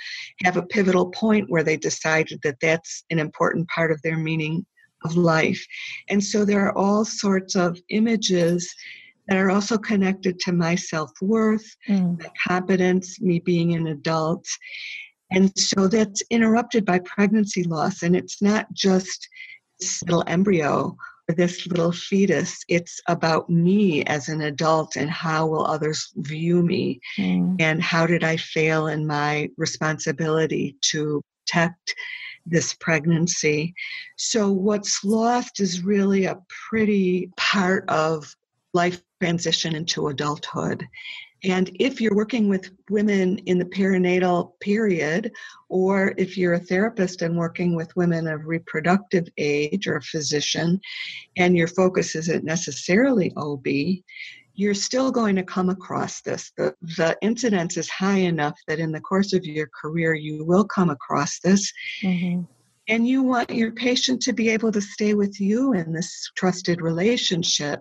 have 0.45 0.59
a 0.59 0.67
pivotal 0.67 1.07
point 1.07 1.49
where 1.49 1.65
they 1.65 1.79
decided 1.79 2.41
that 2.43 2.61
that's 2.61 3.05
an 3.09 3.19
important 3.19 3.67
part 3.69 3.91
of 3.91 4.03
their 4.03 4.19
meaning 4.19 4.67
of 5.03 5.17
life. 5.17 5.67
And 6.11 6.23
so 6.23 6.45
there 6.45 6.67
are 6.67 6.77
all 6.77 7.07
sorts 7.07 7.57
of 7.57 7.81
images 7.89 8.71
that 9.29 9.37
are 9.37 9.51
also 9.51 9.77
connected 9.79 10.41
to 10.41 10.53
my 10.53 10.75
self 10.75 11.11
worth, 11.21 11.77
mm. 11.89 12.19
my 12.19 12.31
competence, 12.47 13.21
me 13.21 13.39
being 13.39 13.75
an 13.75 13.87
adult. 13.89 14.47
And 15.31 15.53
so 15.59 15.87
that's 15.89 16.23
interrupted 16.31 16.85
by 16.85 17.01
pregnancy 17.01 17.63
loss. 17.63 18.03
And 18.03 18.17
it's 18.17 18.41
not 18.41 18.73
just 18.73 19.29
this 19.79 20.03
little 20.05 20.25
embryo 20.27 20.97
or 21.29 21.35
this 21.35 21.67
little 21.67 21.93
fetus, 21.93 22.57
it's 22.69 23.01
about 23.07 23.51
me 23.51 24.03
as 24.05 24.31
an 24.31 24.41
adult 24.41 24.97
and 24.97 25.11
how 25.11 25.47
will 25.47 25.67
others 25.67 26.11
view 26.17 26.63
me 26.63 27.01
mm. 27.19 27.55
and 27.61 27.83
how 27.83 28.07
did 28.07 28.25
I 28.25 28.39
fail 28.39 28.87
in 28.87 29.07
my 29.07 29.51
responsibility 29.59 30.77
to 30.93 31.21
protect 31.47 31.95
this 32.47 32.75
pregnancy. 32.75 33.75
So, 34.17 34.51
what's 34.51 35.05
lost 35.05 35.61
is 35.61 35.85
really 35.85 36.25
a 36.25 36.39
pretty 36.71 37.31
part 37.37 37.89
of 37.89 38.35
life 38.75 39.03
transition 39.21 39.75
into 39.75 40.09
adulthood. 40.09 40.87
And 41.45 41.71
if 41.79 42.01
you're 42.01 42.17
working 42.17 42.49
with 42.49 42.71
women 42.91 43.39
in 43.39 43.59
the 43.59 43.65
perinatal 43.65 44.59
period, 44.61 45.31
or 45.69 46.13
if 46.19 46.37
you're 46.37 46.55
a 46.55 46.59
therapist 46.59 47.23
and 47.23 47.37
working 47.37 47.77
with 47.77 47.95
women 47.95 48.27
of 48.27 48.47
reproductive 48.47 49.29
age 49.37 49.87
or 49.87 49.97
a 49.97 50.03
physician, 50.03 50.81
and 51.37 51.57
your 51.57 51.69
focus 51.69 52.17
isn't 52.17 52.45
necessarily 52.45 53.33
OB, 53.37 53.67
you're 54.55 54.75
still 54.75 55.13
going 55.13 55.37
to 55.37 55.45
come 55.45 55.71
across 55.71 56.21
this. 56.23 56.51
The, 56.57 56.75
the 56.81 57.17
incidence 57.23 57.77
is 57.77 57.89
high 57.89 58.19
enough 58.19 58.59
that 58.67 58.81
in 58.81 58.91
the 58.91 59.01
course 59.01 59.33
of 59.33 59.45
your 59.45 59.69
career, 59.69 60.15
you 60.15 60.45
will 60.45 60.65
come 60.65 60.91
across 60.91 61.39
this. 61.39 61.73
Mm-hmm. 62.03 62.43
And 62.89 63.07
you 63.07 63.23
want 63.23 63.51
your 63.51 63.71
patient 63.71 64.21
to 64.23 64.33
be 64.33 64.49
able 64.49 64.73
to 64.73 64.81
stay 64.81 65.15
with 65.15 65.41
you 65.41 65.75
in 65.75 65.93
this 65.93 66.33
trusted 66.35 66.81
relationship. 66.81 67.81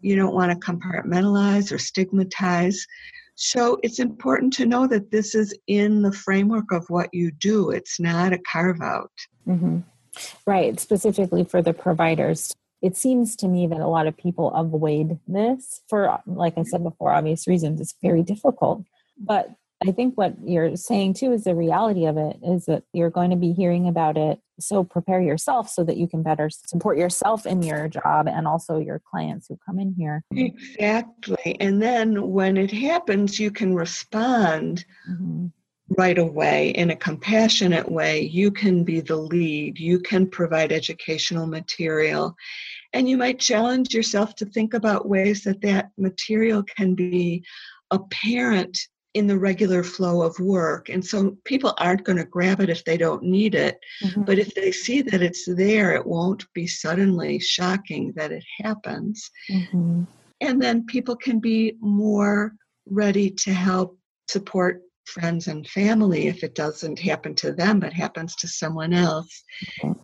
You 0.00 0.16
don't 0.16 0.34
want 0.34 0.52
to 0.52 0.58
compartmentalize 0.58 1.72
or 1.72 1.78
stigmatize. 1.78 2.86
So 3.34 3.78
it's 3.82 3.98
important 3.98 4.52
to 4.54 4.66
know 4.66 4.86
that 4.88 5.10
this 5.10 5.34
is 5.34 5.54
in 5.66 6.02
the 6.02 6.12
framework 6.12 6.72
of 6.72 6.88
what 6.88 7.12
you 7.12 7.30
do. 7.30 7.70
It's 7.70 8.00
not 8.00 8.32
a 8.32 8.38
carve 8.38 8.80
out. 8.80 9.12
Mm-hmm. 9.46 9.78
Right, 10.46 10.78
specifically 10.80 11.44
for 11.44 11.62
the 11.62 11.72
providers. 11.72 12.54
It 12.82 12.96
seems 12.96 13.36
to 13.36 13.48
me 13.48 13.66
that 13.66 13.80
a 13.80 13.86
lot 13.86 14.06
of 14.06 14.16
people 14.16 14.52
avoid 14.54 15.18
this 15.26 15.80
for, 15.88 16.20
like 16.26 16.56
I 16.56 16.62
said 16.62 16.82
before, 16.82 17.12
obvious 17.12 17.46
reasons. 17.46 17.80
It's 17.80 17.94
very 18.02 18.22
difficult. 18.22 18.84
But 19.16 19.50
I 19.86 19.92
think 19.92 20.16
what 20.16 20.34
you're 20.44 20.76
saying 20.76 21.14
too 21.14 21.32
is 21.32 21.44
the 21.44 21.54
reality 21.54 22.06
of 22.06 22.16
it 22.16 22.38
is 22.42 22.66
that 22.66 22.84
you're 22.92 23.10
going 23.10 23.30
to 23.30 23.36
be 23.36 23.52
hearing 23.52 23.88
about 23.88 24.16
it. 24.16 24.40
So 24.60 24.84
prepare 24.84 25.20
yourself 25.20 25.68
so 25.68 25.84
that 25.84 25.96
you 25.96 26.08
can 26.08 26.22
better 26.22 26.50
support 26.50 26.98
yourself 26.98 27.46
in 27.46 27.62
your 27.62 27.88
job 27.88 28.28
and 28.28 28.46
also 28.46 28.78
your 28.78 29.00
clients 29.10 29.46
who 29.48 29.58
come 29.64 29.78
in 29.78 29.94
here. 29.96 30.24
Exactly. 30.34 31.56
And 31.60 31.80
then 31.80 32.30
when 32.30 32.56
it 32.56 32.70
happens, 32.70 33.38
you 33.38 33.50
can 33.50 33.74
respond 33.74 34.84
mm-hmm. 35.08 35.46
right 35.96 36.18
away 36.18 36.70
in 36.70 36.90
a 36.90 36.96
compassionate 36.96 37.90
way. 37.90 38.22
You 38.22 38.50
can 38.50 38.84
be 38.84 39.00
the 39.00 39.16
lead, 39.16 39.78
you 39.78 40.00
can 40.00 40.28
provide 40.28 40.72
educational 40.72 41.46
material. 41.46 42.34
And 42.92 43.08
you 43.08 43.16
might 43.16 43.38
challenge 43.38 43.94
yourself 43.94 44.34
to 44.36 44.46
think 44.46 44.74
about 44.74 45.08
ways 45.08 45.44
that 45.44 45.60
that 45.60 45.90
material 45.98 46.62
can 46.62 46.94
be 46.94 47.44
apparent 47.90 48.78
in 49.14 49.26
the 49.26 49.38
regular 49.38 49.82
flow 49.82 50.22
of 50.22 50.38
work. 50.38 50.88
And 50.88 51.04
so 51.04 51.36
people 51.44 51.74
aren't 51.78 52.04
going 52.04 52.18
to 52.18 52.24
grab 52.24 52.60
it 52.60 52.68
if 52.68 52.84
they 52.84 52.96
don't 52.96 53.22
need 53.22 53.54
it. 53.54 53.78
Mm-hmm. 54.02 54.22
But 54.22 54.38
if 54.38 54.54
they 54.54 54.70
see 54.70 55.02
that 55.02 55.22
it's 55.22 55.46
there, 55.46 55.94
it 55.94 56.06
won't 56.06 56.44
be 56.52 56.66
suddenly 56.66 57.38
shocking 57.38 58.12
that 58.16 58.32
it 58.32 58.44
happens. 58.58 59.30
Mm-hmm. 59.50 60.04
And 60.40 60.62
then 60.62 60.86
people 60.86 61.16
can 61.16 61.40
be 61.40 61.76
more 61.80 62.54
ready 62.86 63.30
to 63.30 63.52
help 63.52 63.98
support 64.28 64.82
friends 65.06 65.48
and 65.48 65.66
family 65.68 66.26
if 66.26 66.44
it 66.44 66.54
doesn't 66.54 66.98
happen 66.98 67.34
to 67.34 67.52
them 67.52 67.80
but 67.80 67.92
happens 67.92 68.36
to 68.36 68.46
someone 68.46 68.92
else. 68.92 69.42
Okay. 69.80 69.94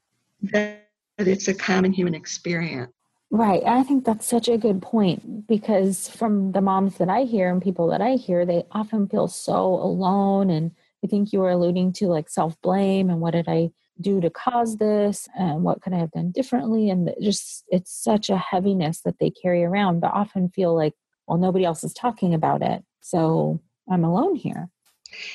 That 0.52 0.88
it's 1.18 1.48
a 1.48 1.54
common 1.54 1.92
human 1.92 2.14
experience. 2.14 2.90
Right. 3.34 3.64
I 3.66 3.82
think 3.82 4.04
that's 4.04 4.28
such 4.28 4.46
a 4.46 4.56
good 4.56 4.80
point 4.80 5.48
because 5.48 6.08
from 6.08 6.52
the 6.52 6.60
moms 6.60 6.98
that 6.98 7.08
I 7.08 7.22
hear 7.22 7.50
and 7.50 7.60
people 7.60 7.88
that 7.88 8.00
I 8.00 8.12
hear, 8.12 8.46
they 8.46 8.62
often 8.70 9.08
feel 9.08 9.26
so 9.26 9.74
alone. 9.74 10.50
And 10.50 10.70
I 11.02 11.08
think 11.08 11.32
you 11.32 11.40
were 11.40 11.50
alluding 11.50 11.94
to 11.94 12.06
like 12.06 12.28
self 12.28 12.54
blame 12.62 13.10
and 13.10 13.20
what 13.20 13.32
did 13.32 13.48
I 13.48 13.72
do 14.00 14.20
to 14.20 14.30
cause 14.30 14.76
this 14.76 15.28
and 15.36 15.64
what 15.64 15.82
could 15.82 15.92
I 15.92 15.98
have 15.98 16.12
done 16.12 16.30
differently? 16.30 16.90
And 16.90 17.12
just 17.20 17.64
it's 17.70 17.92
such 17.92 18.30
a 18.30 18.38
heaviness 18.38 19.00
that 19.00 19.18
they 19.18 19.30
carry 19.30 19.64
around, 19.64 19.98
but 19.98 20.14
often 20.14 20.48
feel 20.48 20.72
like, 20.72 20.94
well, 21.26 21.36
nobody 21.36 21.64
else 21.64 21.82
is 21.82 21.92
talking 21.92 22.34
about 22.34 22.62
it. 22.62 22.84
So 23.00 23.60
I'm 23.90 24.04
alone 24.04 24.36
here. 24.36 24.68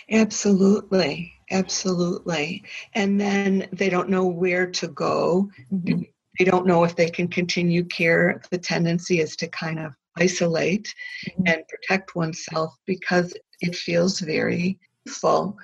Absolutely. 0.10 1.34
Absolutely. 1.52 2.64
And 2.96 3.20
then 3.20 3.68
they 3.74 3.90
don't 3.90 4.08
know 4.08 4.26
where 4.26 4.68
to 4.68 4.88
go. 4.88 5.52
Mm-hmm 5.70 6.04
they 6.40 6.46
don't 6.46 6.66
know 6.66 6.86
if 6.86 6.96
they 6.96 7.10
can 7.10 7.28
continue 7.28 7.84
care. 7.84 8.42
The 8.50 8.58
tendency 8.58 9.20
is 9.20 9.36
to 9.36 9.48
kind 9.50 9.78
of 9.78 9.94
isolate 10.18 10.94
mm-hmm. 11.28 11.44
and 11.48 11.68
protect 11.68 12.16
oneself 12.16 12.74
because 12.86 13.34
it 13.60 13.76
feels 13.76 14.22
very 14.22 14.80
full. 15.08 15.58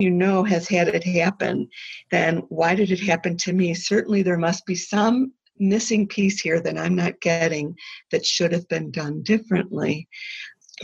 You 0.00 0.10
know, 0.10 0.44
has 0.44 0.68
had 0.68 0.88
it 0.88 1.04
happen, 1.04 1.68
then 2.10 2.42
why 2.48 2.74
did 2.74 2.90
it 2.90 3.00
happen 3.00 3.36
to 3.38 3.52
me? 3.54 3.72
Certainly, 3.72 4.22
there 4.22 4.36
must 4.36 4.66
be 4.66 4.74
some 4.74 5.32
missing 5.58 6.06
piece 6.06 6.40
here 6.40 6.60
that 6.60 6.76
I'm 6.76 6.94
not 6.94 7.20
getting 7.20 7.74
that 8.10 8.26
should 8.26 8.52
have 8.52 8.68
been 8.68 8.90
done 8.90 9.22
differently. 9.22 10.06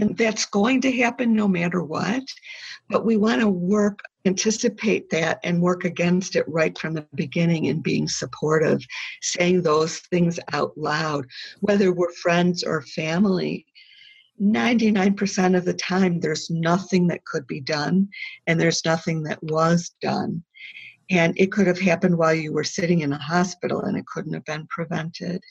And 0.01 0.17
that's 0.17 0.47
going 0.47 0.81
to 0.83 0.93
happen 0.93 1.35
no 1.35 1.47
matter 1.47 1.83
what. 1.83 2.23
But 2.89 3.05
we 3.05 3.19
want 3.19 3.43
to 3.43 3.49
work, 3.49 4.01
anticipate 4.25 5.11
that, 5.11 5.41
and 5.43 5.61
work 5.61 5.85
against 5.85 6.37
it 6.37 6.45
right 6.49 6.77
from 6.79 6.95
the 6.95 7.07
beginning 7.15 7.69
and 7.69 7.83
being 7.83 8.09
supportive, 8.09 8.81
saying 9.21 9.63
those 9.63 9.99
things 9.99 10.39
out 10.53 10.77
loud, 10.77 11.27
whether 11.61 11.93
we're 11.93 12.13
friends 12.13 12.63
or 12.63 12.83
family. 12.83 13.67
99% 14.41 15.57
of 15.57 15.65
the 15.65 15.75
time, 15.75 16.19
there's 16.19 16.51
nothing 16.51 17.07
that 17.09 17.25
could 17.25 17.47
be 17.47 17.61
done, 17.61 18.09
and 18.47 18.61
there's 18.61 18.85
nothing 18.85 19.23
that 19.25 19.43
was 19.43 19.95
done. 20.01 20.43
And 21.11 21.35
it 21.39 21.53
could 21.53 21.67
have 21.67 21.79
happened 21.79 22.17
while 22.17 22.35
you 22.35 22.53
were 22.53 22.65
sitting 22.65 23.01
in 23.01 23.13
a 23.13 23.19
hospital 23.19 23.83
and 23.83 23.99
it 23.99 24.07
couldn't 24.07 24.33
have 24.33 24.45
been 24.45 24.67
prevented. 24.69 25.43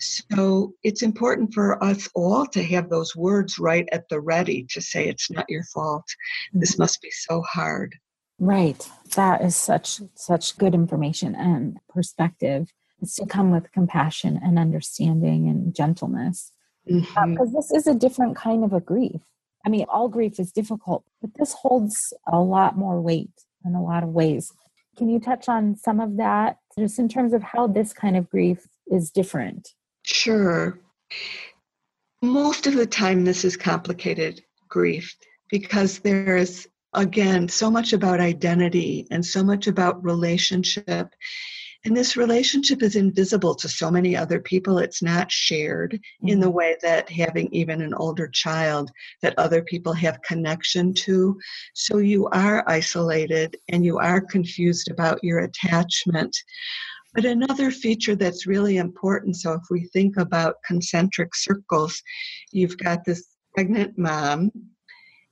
So 0.00 0.74
it's 0.82 1.02
important 1.02 1.52
for 1.52 1.82
us 1.82 2.08
all 2.14 2.46
to 2.46 2.62
have 2.64 2.88
those 2.88 3.14
words 3.14 3.58
right 3.58 3.88
at 3.92 4.08
the 4.08 4.20
ready 4.20 4.66
to 4.70 4.80
say 4.80 5.06
it's 5.06 5.30
not 5.30 5.48
your 5.48 5.64
fault. 5.64 6.04
This 6.52 6.78
must 6.78 7.02
be 7.02 7.10
so 7.10 7.42
hard. 7.42 7.94
Right. 8.38 8.88
That 9.16 9.42
is 9.42 9.54
such 9.54 10.00
such 10.14 10.56
good 10.56 10.74
information 10.74 11.34
and 11.34 11.78
perspective. 11.88 12.72
It's 13.02 13.16
to 13.16 13.26
come 13.26 13.50
with 13.50 13.72
compassion 13.72 14.40
and 14.42 14.58
understanding 14.58 15.48
and 15.48 15.74
gentleness. 15.74 16.52
Because 16.86 17.06
mm-hmm. 17.06 17.40
uh, 17.40 17.44
this 17.52 17.70
is 17.70 17.86
a 17.86 17.94
different 17.94 18.36
kind 18.36 18.64
of 18.64 18.72
a 18.72 18.80
grief. 18.80 19.20
I 19.64 19.68
mean, 19.68 19.84
all 19.88 20.08
grief 20.08 20.40
is 20.40 20.52
difficult, 20.52 21.04
but 21.20 21.30
this 21.36 21.52
holds 21.52 22.14
a 22.26 22.40
lot 22.40 22.78
more 22.78 23.00
weight 23.00 23.44
in 23.64 23.74
a 23.74 23.82
lot 23.82 24.02
of 24.02 24.08
ways. 24.08 24.52
Can 24.96 25.10
you 25.10 25.20
touch 25.20 25.48
on 25.48 25.76
some 25.76 26.00
of 26.00 26.16
that 26.16 26.56
just 26.78 26.98
in 26.98 27.08
terms 27.08 27.34
of 27.34 27.42
how 27.42 27.66
this 27.66 27.92
kind 27.92 28.16
of 28.16 28.30
grief 28.30 28.66
is 28.90 29.10
different? 29.10 29.74
Sure. 30.12 30.78
Most 32.22 32.66
of 32.66 32.74
the 32.74 32.86
time, 32.86 33.24
this 33.24 33.44
is 33.44 33.56
complicated 33.56 34.42
grief 34.68 35.16
because 35.50 35.98
there's, 36.00 36.66
again, 36.94 37.48
so 37.48 37.70
much 37.70 37.92
about 37.92 38.20
identity 38.20 39.06
and 39.10 39.24
so 39.24 39.42
much 39.42 39.66
about 39.66 40.04
relationship. 40.04 41.14
And 41.84 41.96
this 41.96 42.16
relationship 42.16 42.82
is 42.82 42.94
invisible 42.94 43.54
to 43.54 43.68
so 43.68 43.90
many 43.90 44.14
other 44.14 44.38
people. 44.38 44.78
It's 44.78 45.02
not 45.02 45.32
shared 45.32 45.92
mm-hmm. 45.92 46.28
in 46.28 46.40
the 46.40 46.46
mm-hmm. 46.46 46.56
way 46.56 46.76
that 46.82 47.08
having 47.08 47.48
even 47.54 47.80
an 47.80 47.94
older 47.94 48.28
child 48.28 48.90
that 49.22 49.38
other 49.38 49.62
people 49.62 49.94
have 49.94 50.20
connection 50.22 50.92
to. 50.94 51.38
So 51.74 51.98
you 51.98 52.26
are 52.28 52.64
isolated 52.66 53.56
and 53.70 53.84
you 53.84 53.98
are 53.98 54.20
confused 54.20 54.90
about 54.90 55.24
your 55.24 55.38
attachment. 55.40 56.36
But 57.14 57.24
another 57.24 57.70
feature 57.70 58.14
that's 58.14 58.46
really 58.46 58.76
important 58.76 59.36
so 59.36 59.54
if 59.54 59.62
we 59.70 59.88
think 59.92 60.16
about 60.16 60.62
concentric 60.64 61.34
circles, 61.34 62.00
you've 62.52 62.78
got 62.78 63.04
this 63.04 63.26
pregnant 63.54 63.98
mom 63.98 64.52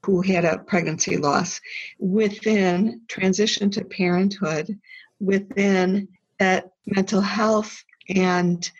who 0.04 0.20
had 0.22 0.44
a 0.44 0.58
pregnancy 0.58 1.16
loss 1.16 1.60
within 1.98 3.00
transition 3.08 3.70
to 3.70 3.84
parenthood, 3.84 4.78
within 5.20 6.08
that 6.38 6.70
mental 6.86 7.20
health, 7.20 7.82
and 8.14 8.70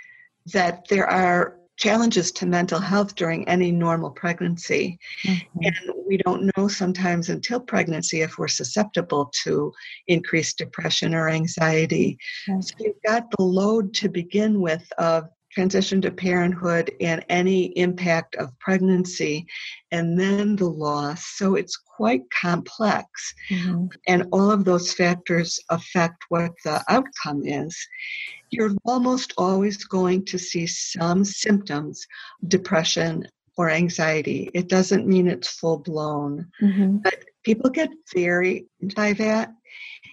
that 0.52 0.87
there 0.88 1.06
are 1.06 1.57
challenges 1.78 2.32
to 2.32 2.46
mental 2.46 2.80
health 2.80 3.14
during 3.14 3.48
any 3.48 3.70
normal 3.70 4.10
pregnancy. 4.10 4.98
Mm-hmm. 5.24 5.58
And 5.62 5.76
we 6.06 6.18
don't 6.18 6.50
know 6.56 6.68
sometimes 6.68 7.28
until 7.28 7.60
pregnancy 7.60 8.20
if 8.22 8.36
we're 8.36 8.48
susceptible 8.48 9.32
to 9.44 9.72
increased 10.08 10.58
depression 10.58 11.14
or 11.14 11.28
anxiety. 11.28 12.18
Mm-hmm. 12.48 12.60
So 12.60 12.74
you've 12.80 13.02
got 13.06 13.30
the 13.30 13.44
load 13.44 13.94
to 13.94 14.08
begin 14.08 14.60
with 14.60 14.92
of 14.98 15.28
transition 15.58 16.00
to 16.00 16.08
parenthood 16.12 16.88
and 17.00 17.24
any 17.28 17.76
impact 17.76 18.36
of 18.36 18.56
pregnancy, 18.60 19.44
and 19.90 20.16
then 20.16 20.54
the 20.54 20.64
loss. 20.64 21.26
So 21.34 21.56
it's 21.56 21.76
quite 21.76 22.22
complex. 22.30 23.34
Mm-hmm. 23.50 23.86
And 24.06 24.28
all 24.30 24.52
of 24.52 24.64
those 24.64 24.94
factors 24.94 25.58
affect 25.68 26.22
what 26.28 26.52
the 26.64 26.80
outcome 26.88 27.42
is. 27.44 27.76
You're 28.50 28.76
almost 28.84 29.34
always 29.36 29.82
going 29.82 30.26
to 30.26 30.38
see 30.38 30.68
some 30.68 31.24
symptoms, 31.24 32.06
depression 32.46 33.26
or 33.56 33.68
anxiety. 33.68 34.50
It 34.54 34.68
doesn't 34.68 35.08
mean 35.08 35.26
it's 35.26 35.58
full 35.58 35.78
blown, 35.78 36.46
mm-hmm. 36.62 36.98
but 36.98 37.16
people 37.42 37.70
get 37.70 37.90
very 38.14 38.66
by 38.94 39.12
that 39.14 39.52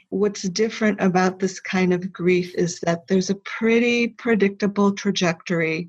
what's 0.09 0.43
different 0.43 1.01
about 1.01 1.39
this 1.39 1.59
kind 1.59 1.93
of 1.93 2.11
grief 2.11 2.53
is 2.55 2.79
that 2.81 3.07
there's 3.07 3.29
a 3.29 3.35
pretty 3.35 4.09
predictable 4.09 4.93
trajectory 4.93 5.87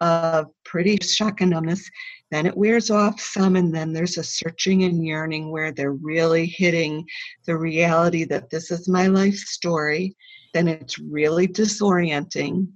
of 0.00 0.46
pretty 0.64 0.98
shock 1.02 1.40
and 1.40 1.50
numbness. 1.50 1.88
Then 2.30 2.46
it 2.46 2.56
wears 2.56 2.90
off 2.90 3.20
some, 3.20 3.56
and 3.56 3.74
then 3.74 3.92
there's 3.92 4.16
a 4.16 4.22
searching 4.22 4.84
and 4.84 5.04
yearning 5.04 5.50
where 5.50 5.72
they're 5.72 5.92
really 5.92 6.46
hitting 6.46 7.04
the 7.46 7.56
reality 7.56 8.24
that 8.24 8.50
this 8.50 8.70
is 8.70 8.88
my 8.88 9.08
life 9.08 9.36
story. 9.36 10.14
Then 10.54 10.68
it's 10.68 10.98
really 10.98 11.46
disorienting 11.46 12.68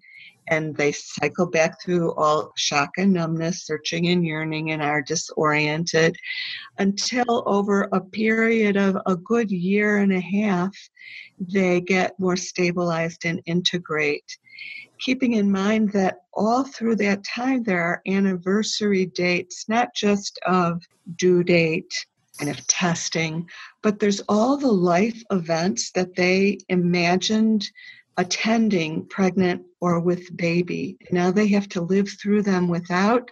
and 0.49 0.77
they 0.77 0.93
cycle 0.93 1.47
back 1.47 1.81
through 1.81 2.13
all 2.15 2.53
shock 2.57 2.91
and 2.99 3.13
numbness, 3.13 3.67
searching 3.67 4.09
and 4.09 4.25
yearning, 4.27 4.71
and 4.73 4.83
are 4.83 5.03
disoriented 5.03 6.17
until 6.79 7.43
over 7.47 7.89
a 7.93 8.01
period 8.01 8.77
of 8.77 8.97
a 9.07 9.17
good 9.17 9.51
year 9.51 9.99
and 9.99 10.13
a 10.13 10.21
half, 10.21 10.77
they 11.39 11.81
get 11.81 12.19
more 12.19 12.37
stabilized 12.37 13.25
and 13.25 13.41
integrate. 13.47 14.37
Keeping 14.99 15.35
in 15.35 15.51
mind 15.51 15.93
that 15.93 16.19
all 16.33 16.65
through 16.65 16.97
that 16.97 17.25
time, 17.25 17.63
there 17.63 17.83
are 17.83 18.03
anniversary 18.07 19.07
dates, 19.07 19.69
not 19.69 19.95
just 19.95 20.39
of 20.47 20.83
due 21.17 21.43
date 21.43 21.93
and 22.41 22.49
of 22.49 22.67
testing, 22.67 23.49
but 23.83 23.99
there's 23.99 24.21
all 24.29 24.57
the 24.57 24.73
life 24.73 25.23
events 25.31 25.91
that 25.93 26.15
they 26.17 26.59
imagined 26.69 27.69
attending 28.17 29.07
pregnant 29.07 29.63
or 29.81 30.01
with 30.01 30.37
baby. 30.37 30.97
Now 31.11 31.31
they 31.31 31.49
have 31.49 31.69
to 31.71 31.81
live 31.81 32.09
through 32.21 32.43
them 32.43 32.69
without 32.69 33.31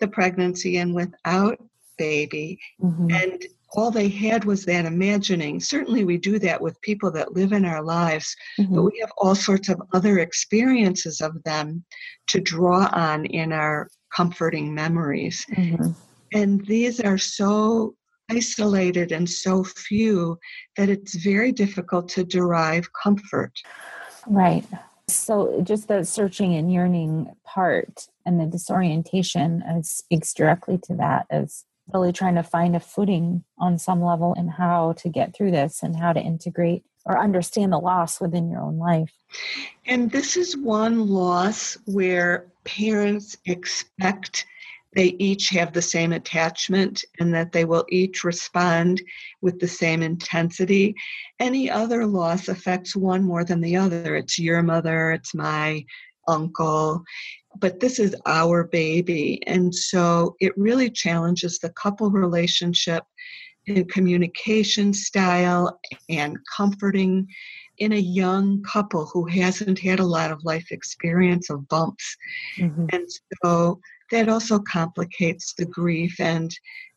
the 0.00 0.08
pregnancy 0.08 0.78
and 0.78 0.94
without 0.94 1.58
baby. 1.98 2.58
Mm-hmm. 2.82 3.10
And 3.12 3.44
all 3.74 3.90
they 3.90 4.08
had 4.08 4.44
was 4.44 4.64
that 4.64 4.86
imagining. 4.86 5.60
Certainly, 5.60 6.04
we 6.04 6.16
do 6.16 6.38
that 6.38 6.60
with 6.60 6.80
people 6.80 7.10
that 7.12 7.34
live 7.34 7.52
in 7.52 7.64
our 7.64 7.82
lives, 7.82 8.34
mm-hmm. 8.58 8.74
but 8.74 8.82
we 8.82 8.98
have 9.00 9.12
all 9.18 9.34
sorts 9.34 9.68
of 9.68 9.82
other 9.92 10.20
experiences 10.20 11.20
of 11.20 11.42
them 11.42 11.84
to 12.28 12.40
draw 12.40 12.88
on 12.92 13.26
in 13.26 13.52
our 13.52 13.88
comforting 14.14 14.74
memories. 14.74 15.44
Mm-hmm. 15.52 15.90
And 16.32 16.64
these 16.66 17.00
are 17.00 17.18
so 17.18 17.94
isolated 18.30 19.12
and 19.12 19.28
so 19.28 19.64
few 19.64 20.38
that 20.76 20.88
it's 20.88 21.14
very 21.16 21.52
difficult 21.52 22.08
to 22.10 22.24
derive 22.24 22.88
comfort. 22.92 23.52
Right. 24.26 24.64
So 25.08 25.60
just 25.62 25.88
the 25.88 26.04
searching 26.04 26.54
and 26.54 26.72
yearning 26.72 27.34
part 27.44 28.08
and 28.24 28.40
the 28.40 28.46
disorientation 28.46 29.62
uh, 29.62 29.82
speaks 29.82 30.32
directly 30.32 30.78
to 30.84 30.94
that 30.94 31.26
as 31.30 31.64
really 31.92 32.12
trying 32.12 32.36
to 32.36 32.42
find 32.42 32.74
a 32.74 32.80
footing 32.80 33.44
on 33.58 33.78
some 33.78 34.02
level 34.02 34.34
and 34.36 34.50
how 34.50 34.92
to 34.94 35.08
get 35.08 35.34
through 35.34 35.50
this 35.50 35.82
and 35.82 35.96
how 35.96 36.12
to 36.12 36.20
integrate 36.20 36.82
or 37.04 37.18
understand 37.18 37.72
the 37.72 37.78
loss 37.78 38.20
within 38.20 38.50
your 38.50 38.60
own 38.60 38.78
life. 38.78 39.12
And 39.84 40.10
this 40.10 40.36
is 40.36 40.56
one 40.56 41.08
loss 41.08 41.76
where 41.84 42.46
parents 42.64 43.36
expect 43.44 44.46
they 44.94 45.16
each 45.18 45.48
have 45.50 45.72
the 45.72 45.82
same 45.82 46.12
attachment 46.12 47.04
and 47.18 47.34
that 47.34 47.52
they 47.52 47.64
will 47.64 47.84
each 47.88 48.24
respond 48.24 49.02
with 49.40 49.58
the 49.58 49.68
same 49.68 50.02
intensity. 50.02 50.94
Any 51.40 51.70
other 51.70 52.06
loss 52.06 52.48
affects 52.48 52.94
one 52.94 53.24
more 53.24 53.44
than 53.44 53.60
the 53.60 53.76
other. 53.76 54.16
It's 54.16 54.38
your 54.38 54.62
mother, 54.62 55.12
it's 55.12 55.34
my 55.34 55.84
uncle, 56.28 57.02
but 57.58 57.80
this 57.80 57.98
is 57.98 58.16
our 58.26 58.64
baby. 58.64 59.42
And 59.46 59.74
so 59.74 60.36
it 60.40 60.56
really 60.56 60.90
challenges 60.90 61.58
the 61.58 61.70
couple 61.70 62.10
relationship 62.10 63.04
and 63.66 63.90
communication 63.90 64.92
style 64.92 65.80
and 66.08 66.36
comforting 66.54 67.26
in 67.78 67.92
a 67.92 67.96
young 67.96 68.62
couple 68.62 69.06
who 69.06 69.26
hasn't 69.26 69.78
had 69.78 69.98
a 69.98 70.04
lot 70.04 70.30
of 70.30 70.44
life 70.44 70.70
experience 70.70 71.50
of 71.50 71.66
bumps. 71.68 72.16
Mm-hmm. 72.58 72.86
And 72.92 73.08
so 73.42 73.80
that 74.10 74.28
also 74.28 74.58
complicates 74.58 75.54
the 75.54 75.66
grief 75.66 76.18
and 76.20 76.50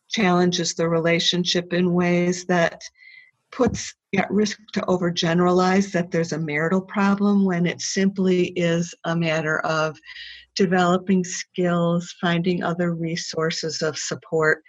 challenges 0.08 0.74
the 0.74 0.88
relationship 0.88 1.72
in 1.72 1.92
ways 1.92 2.44
that 2.46 2.82
puts 3.50 3.94
at 4.16 4.30
risk 4.30 4.58
to 4.72 4.80
overgeneralize 4.82 5.92
that 5.92 6.10
there's 6.10 6.32
a 6.32 6.38
marital 6.38 6.80
problem 6.80 7.44
when 7.44 7.66
it 7.66 7.80
simply 7.80 8.48
is 8.48 8.94
a 9.04 9.16
matter 9.16 9.60
of 9.60 9.98
developing 10.54 11.24
skills, 11.24 12.14
finding 12.20 12.62
other 12.62 12.94
resources 12.94 13.80
of 13.82 13.98
support, 13.98 14.62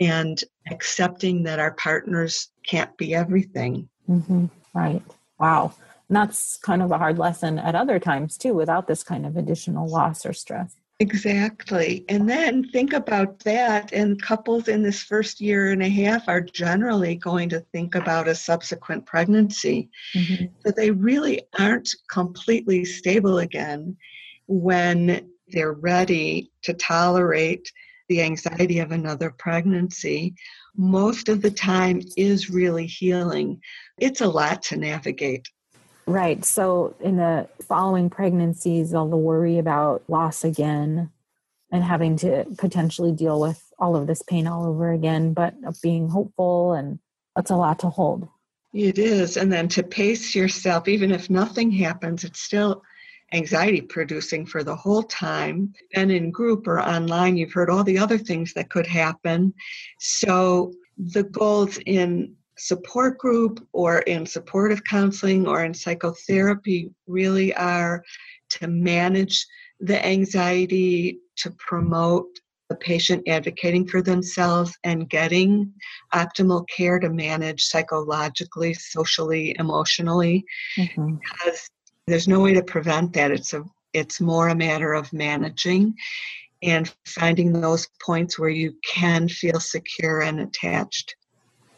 and 0.00 0.42
accepting 0.70 1.42
that 1.42 1.58
our 1.58 1.72
partners 1.74 2.50
can't 2.66 2.96
be 2.96 3.14
everything. 3.14 3.88
Mm-hmm. 4.08 4.46
Right. 4.74 5.02
Wow. 5.38 5.74
And 6.08 6.16
that's 6.16 6.58
kind 6.58 6.82
of 6.82 6.90
a 6.90 6.98
hard 6.98 7.18
lesson 7.18 7.58
at 7.58 7.74
other 7.74 7.98
times 7.98 8.36
too, 8.36 8.54
without 8.54 8.86
this 8.86 9.02
kind 9.02 9.24
of 9.24 9.36
additional 9.36 9.88
loss 9.88 10.26
or 10.26 10.32
stress. 10.32 10.74
Exactly. 11.02 12.04
And 12.08 12.30
then 12.30 12.62
think 12.68 12.92
about 12.92 13.40
that. 13.40 13.92
And 13.92 14.22
couples 14.22 14.68
in 14.68 14.84
this 14.84 15.02
first 15.02 15.40
year 15.40 15.72
and 15.72 15.82
a 15.82 15.88
half 15.88 16.28
are 16.28 16.40
generally 16.40 17.16
going 17.16 17.48
to 17.48 17.66
think 17.72 17.96
about 17.96 18.28
a 18.28 18.36
subsequent 18.36 19.04
pregnancy. 19.04 19.90
Mm-hmm. 20.14 20.44
So 20.64 20.72
they 20.76 20.92
really 20.92 21.42
aren't 21.58 21.92
completely 22.08 22.84
stable 22.84 23.38
again 23.38 23.96
when 24.46 25.28
they're 25.48 25.72
ready 25.72 26.52
to 26.62 26.72
tolerate 26.74 27.72
the 28.08 28.22
anxiety 28.22 28.78
of 28.78 28.92
another 28.92 29.30
pregnancy. 29.30 30.34
Most 30.76 31.28
of 31.28 31.42
the 31.42 31.50
time 31.50 32.00
is 32.16 32.48
really 32.48 32.86
healing. 32.86 33.60
It's 33.98 34.20
a 34.20 34.28
lot 34.28 34.62
to 34.64 34.76
navigate. 34.76 35.48
Right. 36.12 36.44
So, 36.44 36.94
in 37.00 37.16
the 37.16 37.48
following 37.66 38.10
pregnancies, 38.10 38.92
all 38.92 39.08
the 39.08 39.16
worry 39.16 39.56
about 39.56 40.02
loss 40.08 40.44
again 40.44 41.10
and 41.70 41.82
having 41.82 42.16
to 42.18 42.44
potentially 42.58 43.12
deal 43.12 43.40
with 43.40 43.72
all 43.78 43.96
of 43.96 44.06
this 44.06 44.20
pain 44.20 44.46
all 44.46 44.66
over 44.66 44.92
again, 44.92 45.32
but 45.32 45.54
being 45.82 46.10
hopeful 46.10 46.74
and 46.74 46.98
that's 47.34 47.50
a 47.50 47.56
lot 47.56 47.78
to 47.78 47.88
hold. 47.88 48.28
It 48.74 48.98
is. 48.98 49.38
And 49.38 49.50
then 49.50 49.68
to 49.68 49.82
pace 49.82 50.34
yourself, 50.34 50.86
even 50.86 51.12
if 51.12 51.30
nothing 51.30 51.70
happens, 51.70 52.24
it's 52.24 52.40
still 52.40 52.82
anxiety 53.32 53.80
producing 53.80 54.44
for 54.44 54.62
the 54.62 54.76
whole 54.76 55.04
time. 55.04 55.72
And 55.94 56.12
in 56.12 56.30
group 56.30 56.66
or 56.68 56.78
online, 56.78 57.38
you've 57.38 57.54
heard 57.54 57.70
all 57.70 57.84
the 57.84 57.98
other 57.98 58.18
things 58.18 58.52
that 58.52 58.68
could 58.68 58.86
happen. 58.86 59.54
So 59.98 60.74
the 60.98 61.22
goals 61.22 61.78
in 61.86 62.36
support 62.58 63.18
group 63.18 63.66
or 63.72 64.00
in 64.00 64.26
supportive 64.26 64.84
counseling 64.84 65.46
or 65.46 65.64
in 65.64 65.74
psychotherapy 65.74 66.90
really 67.06 67.54
are 67.54 68.02
to 68.50 68.68
manage 68.68 69.46
the 69.80 70.04
anxiety, 70.04 71.18
to 71.36 71.50
promote 71.52 72.26
the 72.68 72.76
patient 72.76 73.22
advocating 73.28 73.86
for 73.86 74.00
themselves 74.00 74.76
and 74.84 75.10
getting 75.10 75.72
optimal 76.14 76.66
care 76.68 76.98
to 76.98 77.10
manage 77.10 77.64
psychologically, 77.64 78.72
socially, 78.74 79.54
emotionally. 79.58 80.44
Mm-hmm. 80.78 81.16
Because 81.16 81.68
there's 82.06 82.28
no 82.28 82.40
way 82.40 82.54
to 82.54 82.62
prevent 82.62 83.12
that. 83.14 83.30
It's 83.30 83.52
a 83.52 83.64
it's 83.92 84.20
more 84.20 84.48
a 84.48 84.54
matter 84.54 84.94
of 84.94 85.12
managing 85.12 85.94
and 86.62 86.92
finding 87.06 87.52
those 87.52 87.88
points 88.00 88.38
where 88.38 88.48
you 88.48 88.74
can 88.86 89.28
feel 89.28 89.60
secure 89.60 90.22
and 90.22 90.40
attached. 90.40 91.14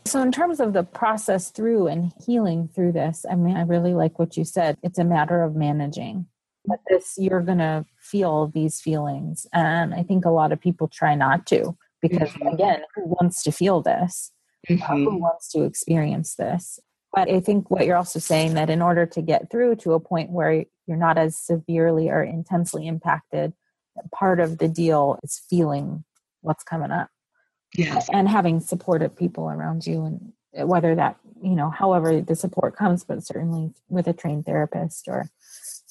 So, 0.07 0.21
in 0.21 0.33
terms 0.33 0.61
of 0.61 0.75
the 0.75 0.83
process 0.83 1.51
through 1.51 1.87
and 1.87 2.13
healing 2.27 2.69
through 2.69 2.93
this, 2.93 3.25
I 3.31 3.37
mean, 3.37 3.57
I 3.57 3.63
really 3.63 3.95
like 3.95 4.19
what 4.19 4.37
you 4.37 4.45
said. 4.45 4.77
It's 4.83 4.99
a 4.99 5.05
matter 5.05 5.43
of 5.43 5.57
managing. 5.57 6.27
But 6.67 6.81
this, 6.89 7.15
you're 7.19 7.43
going 7.43 7.59
to 7.59 7.85
feel 8.01 8.49
these 8.49 8.81
feelings. 8.81 9.47
And 9.53 9.95
I 9.95 10.03
think 10.03 10.25
a 10.25 10.31
lot 10.31 10.53
of 10.53 10.61
people 10.61 10.89
try 10.89 11.15
not 11.15 11.47
to 11.47 11.77
because 12.05 12.29
mm-hmm. 12.29 12.49
again 12.49 12.83
who 12.95 13.07
wants 13.07 13.43
to 13.43 13.51
feel 13.51 13.81
this 13.81 14.31
mm-hmm. 14.69 14.83
uh, 14.83 14.87
who 14.89 15.09
mm-hmm. 15.09 15.21
wants 15.21 15.49
to 15.49 15.63
experience 15.65 16.35
this 16.35 16.79
but 17.13 17.31
i 17.31 17.41
think 17.41 17.71
what 17.71 17.87
you're 17.87 17.97
also 17.97 18.19
saying 18.19 18.55
that 18.55 18.69
in 18.69 18.83
order 18.83 19.07
to 19.07 19.23
get 19.23 19.51
through 19.51 19.75
to 19.75 19.95
a 19.95 20.01
point 20.01 20.31
where 20.31 20.65
you're 20.87 20.99
not 20.99 21.17
as 21.17 21.39
severely 21.39 22.11
or 22.11 22.23
intensely 22.23 22.87
impacted 22.87 23.55
part 24.13 24.39
of 24.39 24.59
the 24.59 24.69
deal 24.69 25.19
is 25.23 25.41
feeling 25.49 26.05
what's 26.43 26.63
coming 26.63 26.91
up 26.91 27.09
yes. 27.75 28.09
and 28.13 28.29
having 28.29 28.61
supportive 28.61 29.17
people 29.17 29.49
around 29.49 29.87
you 29.87 30.05
and 30.05 30.33
uh, 30.59 30.67
whether 30.67 30.95
that 30.95 31.17
you 31.43 31.55
know 31.55 31.71
however 31.71 32.21
the 32.21 32.37
support 32.37 32.77
comes 32.77 33.05
but 33.05 33.23
certainly 33.25 33.73
with 33.89 34.07
a 34.07 34.13
trained 34.13 34.47
therapist 34.47 35.09
or 35.09 35.29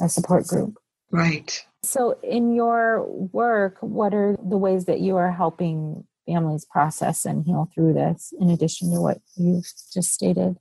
a 0.02 0.10
support 0.10 0.48
group. 0.48 0.78
Right. 1.12 1.64
So 1.84 2.18
in 2.24 2.56
your 2.56 3.06
work 3.06 3.78
what 3.82 4.14
are 4.14 4.36
the 4.44 4.58
ways 4.58 4.86
that 4.86 5.00
you 5.00 5.18
are 5.18 5.32
helping 5.32 6.06
families 6.26 6.66
process 6.66 7.26
and 7.26 7.46
heal 7.46 7.70
through 7.74 7.94
this 7.94 8.34
in 8.40 8.50
addition 8.50 8.92
to 8.94 9.02
what 9.02 9.20
you've 9.36 9.72
just 9.94 10.14
stated? 10.14 10.58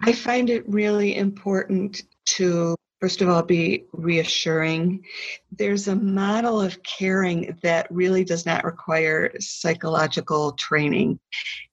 I 0.00 0.12
find 0.12 0.50
it 0.50 0.68
really 0.68 1.16
important 1.16 2.02
to 2.24 2.74
first 3.02 3.20
of 3.20 3.28
all, 3.28 3.42
be 3.42 3.84
reassuring. 3.92 5.04
There's 5.50 5.88
a 5.88 5.96
model 5.96 6.60
of 6.60 6.80
caring 6.84 7.58
that 7.64 7.90
really 7.90 8.22
does 8.22 8.46
not 8.46 8.62
require 8.62 9.32
psychological 9.40 10.52
training. 10.52 11.18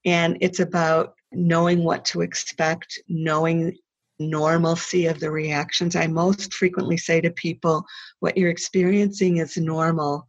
And 0.06 0.40
it's 0.42 0.60
about 0.60 1.14
knowing 1.32 1.84
what 1.84 2.04
to 2.06 2.22
expect, 2.22 3.00
knowing 3.08 3.78
normalcy 4.18 5.06
of 5.06 5.20
the 5.20 5.30
reactions. 5.30 5.96
I 5.96 6.08
most 6.08 6.52
frequently 6.52 6.98
say 6.98 7.22
to 7.22 7.30
people, 7.30 7.86
what 8.22 8.36
you're 8.36 8.50
experiencing 8.50 9.38
is 9.38 9.56
normal 9.56 10.28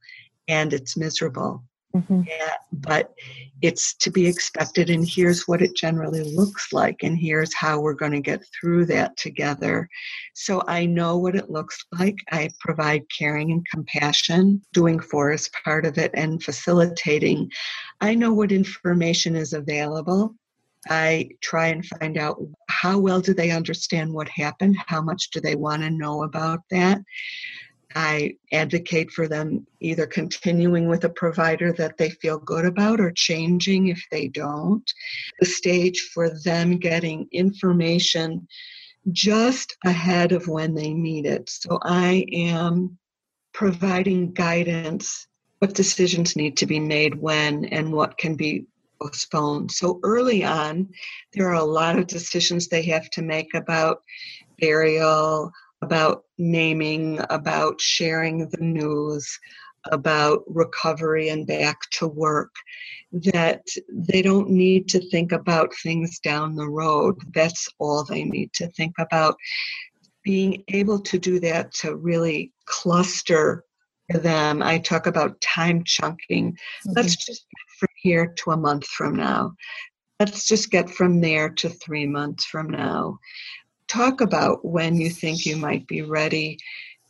and 0.49 0.75
it's 0.75 0.99
miserable. 0.99 1.65
Mm-hmm. 1.95 2.23
Yeah, 2.29 2.55
but 2.73 3.13
it's 3.63 3.95
to 3.95 4.11
be 4.11 4.27
expected, 4.27 4.91
and 4.91 5.07
here's 5.07 5.49
what 5.49 5.61
it 5.61 5.75
generally 5.75 6.23
looks 6.23 6.73
like, 6.73 7.03
and 7.03 7.19
here's 7.19 7.53
how 7.55 7.81
we're 7.81 7.95
going 7.95 8.13
to 8.13 8.21
get 8.21 8.45
through 8.59 8.87
that 8.87 9.17
together. 9.17 9.89
So 10.35 10.63
I 10.69 10.87
know 10.87 11.19
what 11.19 11.35
it 11.35 11.51
looks 11.51 11.85
like. 11.99 12.17
I 12.31 12.51
provide 12.61 13.03
caring 13.17 13.51
and 13.51 13.67
compassion, 13.69 14.63
doing 14.73 15.01
for 15.01 15.33
is 15.33 15.51
part 15.65 15.85
of 15.85 15.99
it, 15.99 16.13
and 16.15 16.43
facilitating. 16.43 17.51
I 18.01 18.15
know 18.15 18.33
what 18.33 18.53
information 18.53 19.35
is 19.35 19.53
available. 19.53 20.37
I 20.89 21.31
try 21.43 21.67
and 21.67 21.85
find 21.85 22.17
out 22.17 22.41
how 22.69 22.99
well 22.99 23.21
do 23.21 23.35
they 23.35 23.51
understand 23.51 24.13
what 24.13 24.29
happened, 24.29 24.77
how 24.87 25.03
much 25.03 25.31
do 25.31 25.41
they 25.41 25.57
want 25.57 25.83
to 25.83 25.91
know 25.91 26.23
about 26.23 26.61
that. 26.71 27.01
I 27.95 28.37
advocate 28.53 29.11
for 29.11 29.27
them 29.27 29.67
either 29.81 30.07
continuing 30.07 30.89
with 30.89 31.05
a 31.05 31.09
provider 31.09 31.73
that 31.73 31.97
they 31.97 32.11
feel 32.11 32.39
good 32.39 32.65
about 32.65 33.01
or 33.01 33.11
changing 33.11 33.89
if 33.89 34.03
they 34.11 34.29
don't. 34.29 34.89
The 35.41 35.47
stage 35.47 36.11
for 36.15 36.31
them 36.31 36.79
getting 36.79 37.29
information 37.33 38.47
just 39.11 39.77
ahead 39.85 40.33
of 40.33 40.47
when 40.47 40.75
they 40.75 40.93
need 40.93 41.27
it. 41.27 41.49
So 41.49 41.79
I 41.83 42.27
am 42.33 42.99
providing 43.53 44.33
guidance 44.33 45.27
what 45.59 45.75
decisions 45.75 46.37
need 46.37 46.57
to 46.59 46.67
be 46.67 46.81
made 46.81 47.15
when 47.15 47.65
and 47.67 47.93
what 47.93 48.17
can 48.17 48.35
be 48.35 48.67
postponed. 49.01 49.71
So 49.71 50.01
early 50.03 50.45
on, 50.45 50.89
there 51.33 51.49
are 51.49 51.55
a 51.55 51.65
lot 51.65 51.99
of 51.99 52.07
decisions 52.07 52.69
they 52.69 52.83
have 52.83 53.11
to 53.11 53.23
make 53.23 53.55
about 53.55 54.03
burial, 54.59 55.53
about 55.83 56.25
naming, 56.39 57.21
about 57.31 57.81
sharing 57.81 58.49
the 58.49 58.61
news, 58.61 59.39
about 59.91 60.43
recovery 60.47 61.31
and 61.31 61.47
back 61.47 61.79
to 61.91 62.07
work, 62.07 62.55
that 63.13 63.63
they 63.89 64.23
don't 64.23 64.51
need 64.51 64.89
to 64.89 65.01
think 65.11 65.33
about 65.33 65.73
things 65.83 66.19
down 66.21 66.55
the 66.55 66.69
road. 66.69 67.17
That's 67.35 67.69
all 67.79 68.05
they 68.05 68.25
need 68.25 68.53
to 68.55 68.69
think 68.69 68.95
about. 68.99 69.37
Being 70.23 70.63
able 70.69 71.01
to 71.01 71.19
do 71.19 71.41
that 71.41 71.73
to 71.75 71.97
really 71.97 72.53
cluster 72.67 73.65
them. 74.11 74.63
I 74.63 74.79
talk 74.79 75.07
about 75.07 75.41
time 75.41 75.83
chunking. 75.85 76.53
Mm-hmm. 76.53 76.93
Let's 76.95 77.17
just 77.17 77.47
get 77.49 77.79
from 77.79 77.89
here 77.97 78.35
to 78.39 78.51
a 78.51 78.57
month 78.57 78.87
from 78.87 79.17
now. 79.17 79.55
Let's 80.19 80.47
just 80.47 80.71
get 80.71 80.91
from 80.91 81.23
there 81.23 81.49
to 81.49 81.71
three 81.71 82.07
months 82.07 82.45
from 82.45 82.69
now 82.69 83.19
talk 83.91 84.21
about 84.21 84.65
when 84.65 84.97
you 84.97 85.11
think 85.11 85.45
you 85.45 85.57
might 85.57 85.87
be 85.87 86.03
ready 86.03 86.59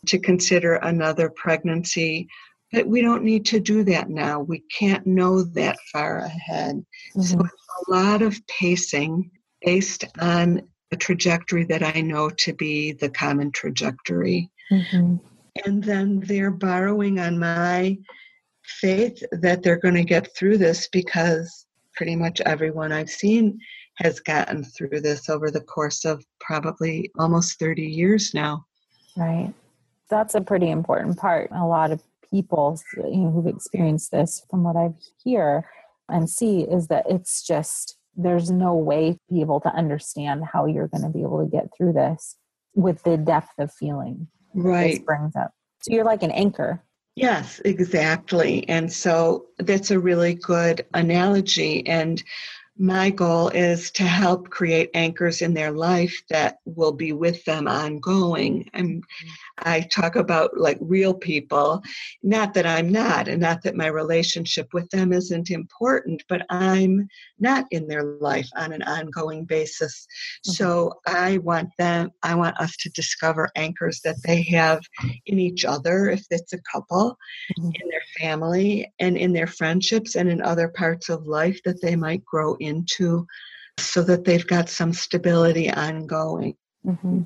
to 0.06 0.18
consider 0.18 0.76
another 0.76 1.30
pregnancy. 1.30 2.28
But 2.72 2.86
we 2.86 3.02
don't 3.02 3.24
need 3.24 3.44
to 3.46 3.60
do 3.60 3.84
that 3.84 4.08
now. 4.08 4.40
We 4.40 4.62
can't 4.78 5.06
know 5.06 5.42
that 5.42 5.76
far 5.92 6.18
ahead. 6.18 6.84
Mm-hmm. 7.16 7.22
So 7.22 7.38
a 7.38 7.90
lot 7.90 8.22
of 8.22 8.40
pacing 8.46 9.30
based 9.64 10.04
on 10.20 10.62
a 10.92 10.96
trajectory 10.96 11.64
that 11.64 11.82
I 11.82 12.00
know 12.00 12.30
to 12.30 12.52
be 12.52 12.92
the 12.92 13.10
common 13.10 13.52
trajectory. 13.52 14.50
Mm-hmm. 14.72 15.16
And 15.66 15.84
then 15.84 16.20
they're 16.20 16.50
borrowing 16.50 17.18
on 17.18 17.38
my 17.38 17.98
faith 18.64 19.22
that 19.32 19.62
they're 19.62 19.78
going 19.78 19.94
to 19.94 20.04
get 20.04 20.34
through 20.36 20.58
this 20.58 20.88
because 20.88 21.66
pretty 21.94 22.16
much 22.16 22.40
everyone 22.42 22.92
I've 22.92 23.10
seen 23.10 23.58
has 24.00 24.20
gotten 24.20 24.64
through 24.64 25.00
this 25.00 25.28
over 25.28 25.50
the 25.50 25.60
course 25.60 26.04
of 26.04 26.24
probably 26.40 27.10
almost 27.18 27.58
30 27.58 27.82
years 27.82 28.32
now. 28.34 28.64
Right. 29.16 29.52
That's 30.08 30.34
a 30.34 30.40
pretty 30.40 30.70
important 30.70 31.18
part. 31.18 31.50
A 31.52 31.66
lot 31.66 31.92
of 31.92 32.02
people 32.30 32.80
you 32.96 33.16
know, 33.16 33.30
who've 33.30 33.46
experienced 33.46 34.10
this, 34.10 34.44
from 34.50 34.64
what 34.64 34.76
I 34.76 34.90
hear 35.22 35.68
and 36.08 36.28
see, 36.28 36.62
is 36.62 36.88
that 36.88 37.04
it's 37.08 37.46
just 37.46 37.96
there's 38.16 38.50
no 38.50 38.74
way 38.74 39.12
to 39.12 39.18
be 39.32 39.40
able 39.40 39.60
to 39.60 39.74
understand 39.74 40.44
how 40.52 40.66
you're 40.66 40.88
going 40.88 41.04
to 41.04 41.10
be 41.10 41.22
able 41.22 41.44
to 41.44 41.50
get 41.50 41.68
through 41.76 41.92
this 41.92 42.36
with 42.74 43.02
the 43.02 43.16
depth 43.16 43.52
of 43.58 43.72
feeling 43.72 44.26
right 44.54 45.04
brings 45.04 45.34
up. 45.36 45.52
So 45.82 45.92
you're 45.92 46.04
like 46.04 46.22
an 46.22 46.30
anchor. 46.30 46.82
Yes, 47.16 47.60
exactly. 47.64 48.68
And 48.68 48.92
so 48.92 49.46
that's 49.58 49.90
a 49.90 49.98
really 49.98 50.34
good 50.34 50.86
analogy. 50.94 51.86
And 51.86 52.22
my 52.80 53.10
goal 53.10 53.48
is 53.50 53.90
to 53.90 54.04
help 54.04 54.48
create 54.48 54.88
anchors 54.94 55.42
in 55.42 55.52
their 55.52 55.70
life 55.70 56.22
that 56.30 56.60
will 56.64 56.92
be 56.92 57.12
with 57.12 57.44
them 57.44 57.68
ongoing. 57.68 58.70
I'm, 58.72 59.02
I 59.58 59.82
talk 59.82 60.16
about 60.16 60.56
like 60.56 60.78
real 60.80 61.12
people, 61.12 61.82
not 62.22 62.54
that 62.54 62.66
I'm 62.66 62.90
not, 62.90 63.28
and 63.28 63.42
not 63.42 63.62
that 63.64 63.76
my 63.76 63.88
relationship 63.88 64.72
with 64.72 64.88
them 64.88 65.12
isn't 65.12 65.50
important, 65.50 66.24
but 66.26 66.46
I'm 66.48 67.06
not 67.38 67.66
in 67.70 67.86
their 67.86 68.02
life 68.02 68.48
on 68.56 68.72
an 68.72 68.82
ongoing 68.84 69.44
basis. 69.44 70.06
Mm-hmm. 70.46 70.52
So 70.52 70.94
I 71.06 71.36
want 71.38 71.68
them, 71.76 72.10
I 72.22 72.34
want 72.34 72.58
us 72.58 72.74
to 72.78 72.90
discover 72.90 73.50
anchors 73.56 74.00
that 74.04 74.22
they 74.24 74.40
have 74.44 74.80
in 75.26 75.38
each 75.38 75.66
other, 75.66 76.08
if 76.08 76.24
it's 76.30 76.54
a 76.54 76.62
couple, 76.72 77.18
mm-hmm. 77.58 77.66
in 77.74 77.90
their 77.90 78.00
family, 78.18 78.90
and 79.00 79.18
in 79.18 79.34
their 79.34 79.46
friendships, 79.46 80.14
and 80.14 80.30
in 80.30 80.40
other 80.40 80.68
parts 80.68 81.10
of 81.10 81.26
life 81.26 81.60
that 81.66 81.82
they 81.82 81.94
might 81.94 82.24
grow 82.24 82.54
in 82.54 82.69
into 82.70 83.26
so 83.78 84.02
that 84.02 84.24
they've 84.24 84.46
got 84.46 84.68
some 84.68 84.92
stability 84.92 85.70
ongoing. 85.70 86.56
Mm-hmm. 86.86 87.22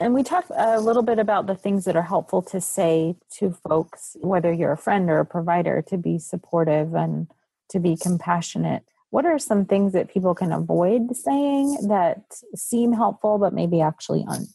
And 0.00 0.14
we 0.14 0.22
talked 0.22 0.50
a 0.54 0.80
little 0.80 1.02
bit 1.02 1.18
about 1.18 1.46
the 1.46 1.54
things 1.54 1.84
that 1.84 1.96
are 1.96 2.02
helpful 2.02 2.42
to 2.42 2.60
say 2.60 3.16
to 3.38 3.56
folks, 3.68 4.16
whether 4.20 4.52
you're 4.52 4.72
a 4.72 4.76
friend 4.76 5.08
or 5.08 5.20
a 5.20 5.26
provider, 5.26 5.82
to 5.88 5.96
be 5.96 6.18
supportive 6.18 6.94
and 6.94 7.28
to 7.70 7.78
be 7.78 7.96
compassionate. 7.96 8.82
What 9.10 9.24
are 9.24 9.38
some 9.38 9.64
things 9.64 9.92
that 9.92 10.12
people 10.12 10.34
can 10.34 10.52
avoid 10.52 11.16
saying 11.16 11.86
that 11.88 12.22
seem 12.56 12.92
helpful 12.92 13.38
but 13.38 13.54
maybe 13.54 13.80
actually 13.80 14.24
aren't? 14.28 14.48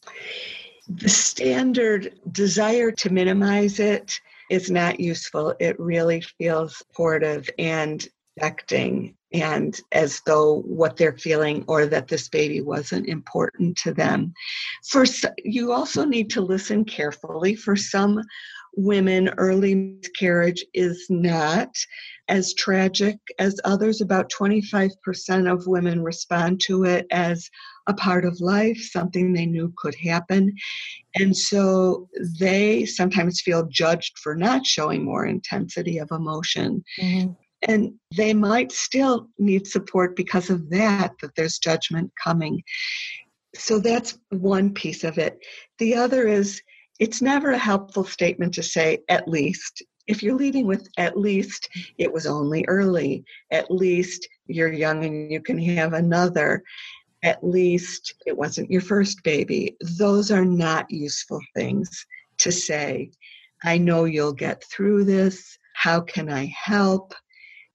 The 0.90 1.10
standard 1.10 2.14
desire 2.32 2.92
to 2.92 3.10
minimize 3.10 3.80
it 3.80 4.20
is 4.50 4.70
not 4.70 5.00
useful. 5.00 5.56
It 5.60 5.80
really 5.80 6.22
feels 6.22 6.78
supportive 6.78 7.50
and 7.58 8.06
projecting 8.40 9.16
and 9.32 9.80
as 9.92 10.22
though 10.26 10.62
what 10.62 10.98
they're 10.98 11.18
feeling 11.18 11.64
or 11.68 11.86
that 11.86 12.08
this 12.08 12.30
baby 12.30 12.62
wasn't 12.62 13.08
important 13.08 13.78
to 13.78 13.94
them. 13.94 14.34
First, 14.90 15.26
you 15.44 15.72
also 15.72 16.04
need 16.04 16.32
to 16.32 16.42
listen 16.42 16.84
carefully. 16.84 17.56
For 17.56 17.76
some 17.76 18.20
women, 18.76 19.30
early 19.38 19.76
miscarriage 19.76 20.66
is 20.74 21.06
not 21.10 21.70
as 22.28 22.56
tragic 22.56 23.18
as 23.38 23.60
others. 23.66 24.02
About 24.02 24.32
25% 24.32 25.52
of 25.52 25.68
women 25.68 26.02
respond 26.02 26.60
to 26.62 26.86
it 26.86 27.06
as 27.12 27.48
a 27.86 27.94
part 27.94 28.26
of 28.26 28.40
life, 28.40 28.80
something 28.92 29.32
they 29.32 29.46
knew 29.46 29.72
could 29.78 29.96
happen. 29.96 30.56
And 31.16 31.38
so 31.38 32.08
they 32.40 32.86
sometimes 32.86 33.42
feel 33.42 33.68
judged 33.68 34.18
for 34.18 34.36
not 34.36 34.66
showing 34.66 35.06
more 35.06 35.26
intensity 35.28 36.00
of 36.00 36.10
emotion. 36.12 36.84
Mm-hmm 37.00 37.34
and 37.64 37.94
they 38.16 38.34
might 38.34 38.72
still 38.72 39.28
need 39.38 39.68
support 39.68 40.16
because 40.16 40.50
of 40.50 40.70
that 40.70 41.14
that 41.22 41.36
there's 41.36 41.60
judgment 41.60 42.12
coming 42.22 42.62
so 43.56 43.80
that's 43.80 44.18
one 44.30 44.74
piece 44.74 45.04
of 45.04 45.18
it 45.18 45.40
the 45.80 45.96
other 45.96 46.28
is 46.28 46.62
it's 47.00 47.22
never 47.22 47.52
a 47.52 47.58
helpful 47.58 48.04
statement 48.04 48.54
to 48.54 48.64
say 48.64 49.00
at 49.10 49.28
least 49.28 49.84
if 50.10 50.24
you're 50.24 50.36
leading 50.36 50.66
with 50.66 50.88
at 50.98 51.18
least 51.18 51.70
it 52.00 52.12
was 52.12 52.26
only 52.26 52.66
early, 52.68 53.24
at 53.52 53.70
least 53.70 54.28
you're 54.48 54.74
young 54.74 55.06
and 55.06 55.32
you 55.32 55.40
can 55.40 55.60
have 55.60 55.94
another, 55.94 56.64
at 57.22 57.44
least 57.44 58.16
it 58.26 58.36
wasn't 58.36 58.72
your 58.72 58.82
first 58.82 59.24
baby, 59.24 59.78
those 60.00 60.32
are 60.32 60.46
not 60.46 60.90
useful 60.90 61.40
things 61.56 62.08
to 62.40 62.52
say. 62.52 63.12
I 63.64 63.78
know 63.78 64.06
you'll 64.06 64.34
get 64.34 64.64
through 64.64 65.04
this. 65.04 65.60
How 65.76 66.02
can 66.02 66.28
I 66.28 66.52
help? 66.58 67.14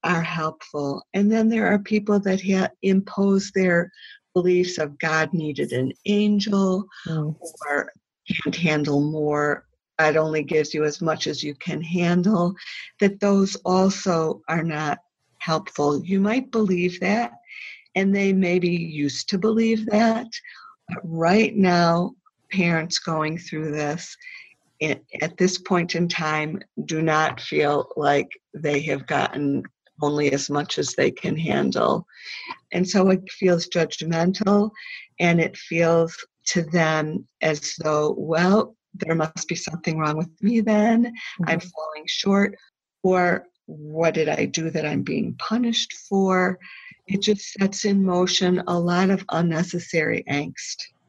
Are 0.05 0.21
helpful. 0.21 1.03
And 1.13 1.31
then 1.31 1.49
there 1.49 1.67
are 1.67 1.79
people 1.79 2.19
that 2.19 2.39
ha- 2.41 2.69
impose 2.83 3.51
their 3.51 3.91
beliefs 4.35 4.77
of 4.77 4.99
God 4.99 5.33
needed 5.33 5.71
an 5.71 5.91
angel 6.05 6.85
mm. 7.07 7.35
or 7.67 7.91
can't 8.31 8.55
handle 8.55 9.01
more. 9.01 9.65
God 9.97 10.15
only 10.15 10.43
gives 10.43 10.73
you 10.73 10.83
as 10.83 11.01
much 11.01 11.25
as 11.25 11.43
you 11.43 11.55
can 11.55 11.81
handle. 11.81 12.53
That 12.99 13.19
those 13.19 13.55
also 13.65 14.41
are 14.47 14.63
not 14.63 14.99
helpful. 15.39 16.03
You 16.03 16.19
might 16.19 16.51
believe 16.51 16.99
that, 16.99 17.31
and 17.95 18.15
they 18.15 18.31
maybe 18.31 18.69
used 18.69 19.27
to 19.29 19.39
believe 19.39 19.85
that. 19.87 20.27
But 20.89 20.99
right 21.03 21.55
now, 21.55 22.13
parents 22.51 22.99
going 22.99 23.37
through 23.37 23.71
this, 23.71 24.15
at 24.81 25.37
this 25.37 25.57
point 25.57 25.95
in 25.95 26.07
time 26.07 26.61
do 26.83 27.01
not 27.01 27.39
feel 27.39 27.91
like 27.95 28.29
they 28.53 28.81
have 28.81 29.07
gotten 29.07 29.63
only 30.01 30.31
as 30.33 30.49
much 30.49 30.77
as 30.77 30.93
they 30.93 31.11
can 31.11 31.37
handle. 31.37 32.05
And 32.71 32.87
so 32.87 33.09
it 33.09 33.29
feels 33.31 33.67
judgmental 33.67 34.71
and 35.19 35.39
it 35.39 35.57
feels 35.57 36.15
to 36.47 36.63
them 36.63 37.27
as 37.41 37.75
though, 37.83 38.15
well, 38.17 38.75
there 38.93 39.15
must 39.15 39.47
be 39.47 39.55
something 39.55 39.97
wrong 39.97 40.17
with 40.17 40.29
me 40.41 40.61
then. 40.61 41.05
Mm-hmm. 41.05 41.43
I'm 41.47 41.59
falling 41.59 42.05
short. 42.05 42.55
Or 43.03 43.45
what 43.65 44.13
did 44.13 44.29
I 44.29 44.45
do 44.45 44.69
that 44.69 44.85
I'm 44.85 45.03
being 45.03 45.35
punished 45.35 45.93
for? 46.09 46.59
It 47.07 47.21
just 47.21 47.53
sets 47.53 47.85
in 47.85 48.03
motion 48.03 48.63
a 48.67 48.79
lot 48.79 49.09
of 49.09 49.25
unnecessary 49.29 50.23
angst. 50.29 50.77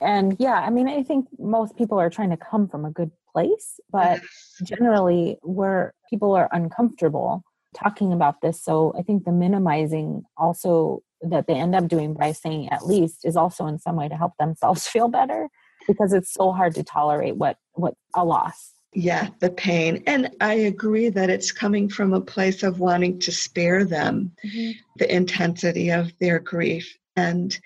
and 0.00 0.36
yeah 0.38 0.60
i 0.60 0.70
mean 0.70 0.88
i 0.88 1.02
think 1.02 1.26
most 1.38 1.76
people 1.76 1.98
are 1.98 2.10
trying 2.10 2.30
to 2.30 2.36
come 2.36 2.68
from 2.68 2.84
a 2.84 2.90
good 2.90 3.10
place 3.32 3.78
but 3.90 4.20
generally 4.64 5.38
where 5.42 5.94
people 6.10 6.34
are 6.34 6.48
uncomfortable 6.52 7.44
talking 7.74 8.12
about 8.12 8.40
this. 8.40 8.62
So 8.62 8.94
i 8.98 9.02
think 9.02 9.24
the 9.24 9.32
minimizing 9.32 10.24
also 10.36 11.02
that 11.22 11.46
they 11.46 11.54
end 11.54 11.74
up 11.74 11.88
doing 11.88 12.14
by 12.14 12.32
saying 12.32 12.70
at 12.70 12.86
least 12.86 13.24
is 13.24 13.36
also 13.36 13.66
in 13.66 13.78
some 13.78 13.96
way 13.96 14.08
to 14.08 14.16
help 14.16 14.32
themselves 14.38 14.86
feel 14.94 15.08
better 15.08 15.48
because 15.86 16.12
it's 16.12 16.32
so 16.32 16.52
hard 16.52 16.74
to 16.74 16.82
tolerate 16.82 17.36
what 17.36 17.56
what 17.72 17.94
a 18.14 18.24
loss. 18.24 18.74
Yeah 18.92 19.28
the 19.40 19.50
pain. 19.50 20.02
And 20.06 20.30
i 20.40 20.54
agree 20.54 21.08
that 21.10 21.30
it's 21.30 21.52
coming 21.52 21.88
from 21.88 22.12
a 22.12 22.20
place 22.20 22.62
of 22.62 22.80
wanting 22.80 23.18
to 23.20 23.32
spare 23.32 23.84
them 23.84 24.32
mm-hmm. 24.44 24.72
the 24.96 25.14
intensity 25.14 25.90
of 25.90 26.12
their 26.18 26.38
grief. 26.38 26.96
And 27.16 27.58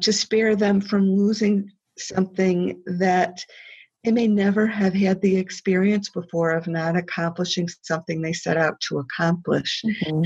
to 0.00 0.12
spare 0.12 0.56
them 0.56 0.80
from 0.80 1.10
losing 1.10 1.70
something 1.98 2.82
that 2.86 3.44
they 4.04 4.10
may 4.10 4.26
never 4.26 4.66
have 4.66 4.94
had 4.94 5.20
the 5.20 5.36
experience 5.36 6.08
before 6.08 6.50
of 6.50 6.66
not 6.66 6.96
accomplishing 6.96 7.68
something 7.82 8.20
they 8.20 8.32
set 8.32 8.56
out 8.56 8.80
to 8.80 8.98
accomplish. 8.98 9.82
Mm-hmm. 9.84 10.24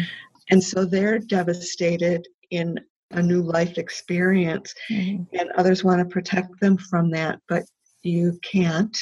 And 0.51 0.63
so 0.63 0.85
they're 0.85 1.19
devastated 1.19 2.27
in 2.51 2.79
a 3.11 3.23
new 3.23 3.43
life 3.43 3.79
experience, 3.79 4.75
mm-hmm. 4.91 5.25
and 5.39 5.51
others 5.53 5.85
want 5.85 6.01
to 6.01 6.13
protect 6.13 6.59
them 6.61 6.77
from 6.77 7.11
that, 7.11 7.41
but 7.49 7.65
you 8.03 8.39
can't. 8.43 8.99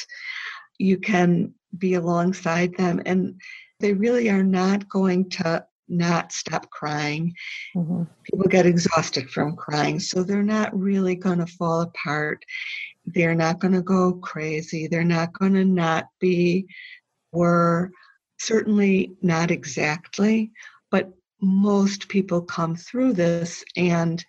You 0.77 0.97
can 0.97 1.53
be 1.77 1.93
alongside 1.93 2.75
them, 2.75 3.01
and 3.05 3.39
they 3.79 3.93
really 3.93 4.29
are 4.29 4.43
not 4.43 4.87
going 4.89 5.29
to 5.31 5.65
not 5.87 6.31
stop 6.31 6.69
crying. 6.69 7.33
Mm-hmm. 7.75 8.03
People 8.23 8.47
get 8.49 8.65
exhausted 8.65 9.29
from 9.29 9.55
crying, 9.55 9.99
so 9.99 10.23
they're 10.23 10.43
not 10.43 10.77
really 10.77 11.15
going 11.15 11.39
to 11.39 11.47
fall 11.47 11.81
apart. 11.81 12.43
They're 13.05 13.35
not 13.35 13.59
going 13.59 13.73
to 13.73 13.81
go 13.81 14.13
crazy. 14.13 14.87
They're 14.87 15.03
not 15.03 15.33
going 15.33 15.53
to 15.53 15.65
not 15.65 16.07
be, 16.19 16.67
were 17.31 17.91
certainly 18.39 19.15
not 19.21 19.51
exactly, 19.51 20.51
but 20.91 21.11
most 21.41 22.07
people 22.07 22.41
come 22.41 22.75
through 22.75 23.13
this 23.13 23.63
and 23.75 24.25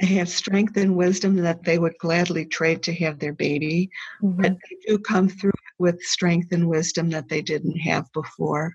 they 0.00 0.06
have 0.08 0.28
strength 0.28 0.76
and 0.76 0.96
wisdom 0.96 1.36
that 1.36 1.64
they 1.64 1.78
would 1.78 1.96
gladly 1.98 2.44
trade 2.44 2.82
to 2.82 2.94
have 2.94 3.18
their 3.18 3.32
baby, 3.32 3.90
mm-hmm. 4.22 4.40
but 4.42 4.52
they 4.52 4.76
do 4.86 4.98
come 4.98 5.28
through 5.28 5.52
with 5.78 6.00
strength 6.02 6.52
and 6.52 6.68
wisdom 6.68 7.10
that 7.10 7.28
they 7.28 7.40
didn't 7.42 7.78
have 7.78 8.10
before. 8.12 8.74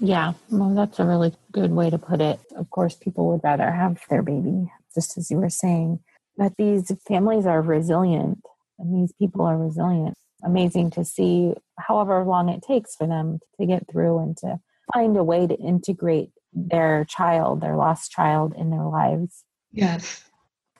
Yeah, 0.00 0.32
well, 0.50 0.74
that's 0.74 0.98
a 0.98 1.04
really 1.04 1.34
good 1.52 1.72
way 1.72 1.90
to 1.90 1.98
put 1.98 2.20
it. 2.20 2.40
Of 2.56 2.70
course, 2.70 2.94
people 2.94 3.28
would 3.28 3.42
rather 3.44 3.70
have 3.70 4.00
their 4.08 4.22
baby, 4.22 4.70
just 4.94 5.18
as 5.18 5.30
you 5.30 5.36
were 5.36 5.50
saying. 5.50 6.00
But 6.38 6.54
these 6.56 6.90
families 7.06 7.44
are 7.44 7.60
resilient, 7.60 8.42
and 8.78 8.96
these 8.96 9.12
people 9.12 9.44
are 9.44 9.58
resilient. 9.58 10.14
Amazing 10.42 10.90
to 10.92 11.04
see, 11.04 11.52
however 11.78 12.24
long 12.24 12.48
it 12.48 12.62
takes 12.62 12.96
for 12.96 13.06
them 13.06 13.40
to 13.60 13.66
get 13.66 13.84
through 13.92 14.20
and 14.20 14.36
to 14.38 14.58
find 14.94 15.16
a 15.18 15.22
way 15.22 15.46
to 15.46 15.54
integrate 15.54 16.30
their 16.54 17.04
child, 17.04 17.60
their 17.60 17.76
lost 17.76 18.10
child, 18.10 18.54
in 18.56 18.70
their 18.70 18.86
lives. 18.86 19.44
Yes. 19.70 20.24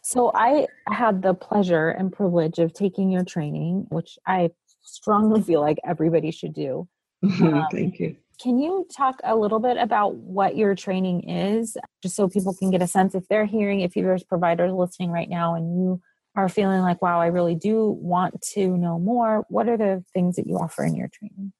So 0.02 0.32
I 0.34 0.66
had 0.88 1.20
the 1.20 1.34
pleasure 1.34 1.90
and 1.90 2.10
privilege 2.10 2.58
of 2.58 2.72
taking 2.72 3.10
your 3.10 3.24
training, 3.24 3.86
which 3.90 4.18
I 4.26 4.50
strongly 4.80 5.42
feel 5.42 5.60
like 5.60 5.78
everybody 5.84 6.30
should 6.30 6.54
do. 6.54 6.88
Um, 7.22 7.66
Thank 7.70 8.00
you. 8.00 8.16
Can 8.42 8.58
you 8.58 8.86
talk 8.96 9.20
a 9.22 9.36
little 9.36 9.60
bit 9.60 9.76
about 9.76 10.14
what 10.14 10.56
your 10.56 10.74
training 10.74 11.28
is, 11.28 11.76
just 12.02 12.16
so 12.16 12.28
people 12.28 12.54
can 12.54 12.70
get 12.70 12.80
a 12.80 12.86
sense 12.86 13.14
if 13.14 13.28
they're 13.28 13.44
hearing, 13.44 13.80
if 13.80 13.92
there's 13.94 14.24
providers 14.24 14.72
listening 14.72 15.10
right 15.10 15.28
now 15.28 15.54
and 15.54 15.76
you 15.76 16.00
are 16.36 16.48
feeling 16.48 16.80
like, 16.80 17.02
wow, 17.02 17.20
I 17.20 17.26
really 17.26 17.54
do 17.54 17.88
want 17.90 18.40
to 18.54 18.78
know 18.78 18.98
more, 18.98 19.44
what 19.48 19.68
are 19.68 19.76
the 19.76 20.04
things 20.14 20.36
that 20.36 20.46
you 20.46 20.56
offer 20.56 20.84
in 20.84 20.94
your 20.94 21.08
training? 21.08 21.52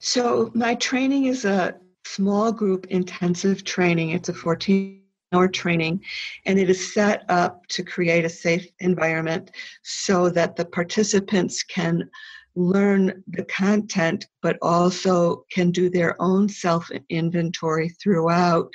So, 0.00 0.50
my 0.54 0.74
training 0.74 1.24
is 1.24 1.44
a 1.44 1.74
small 2.04 2.52
group 2.52 2.86
intensive 2.86 3.64
training. 3.64 4.10
It's 4.10 4.28
a 4.28 4.34
14 4.34 5.02
hour 5.32 5.48
training, 5.48 6.02
and 6.44 6.58
it 6.58 6.68
is 6.68 6.92
set 6.92 7.24
up 7.28 7.66
to 7.68 7.82
create 7.82 8.24
a 8.24 8.28
safe 8.28 8.66
environment 8.80 9.52
so 9.82 10.28
that 10.30 10.56
the 10.56 10.64
participants 10.64 11.62
can 11.62 12.08
learn 12.56 13.22
the 13.28 13.44
content, 13.44 14.26
but 14.40 14.56
also 14.62 15.44
can 15.52 15.70
do 15.70 15.90
their 15.90 16.20
own 16.20 16.48
self 16.48 16.90
inventory 17.10 17.90
throughout 18.02 18.72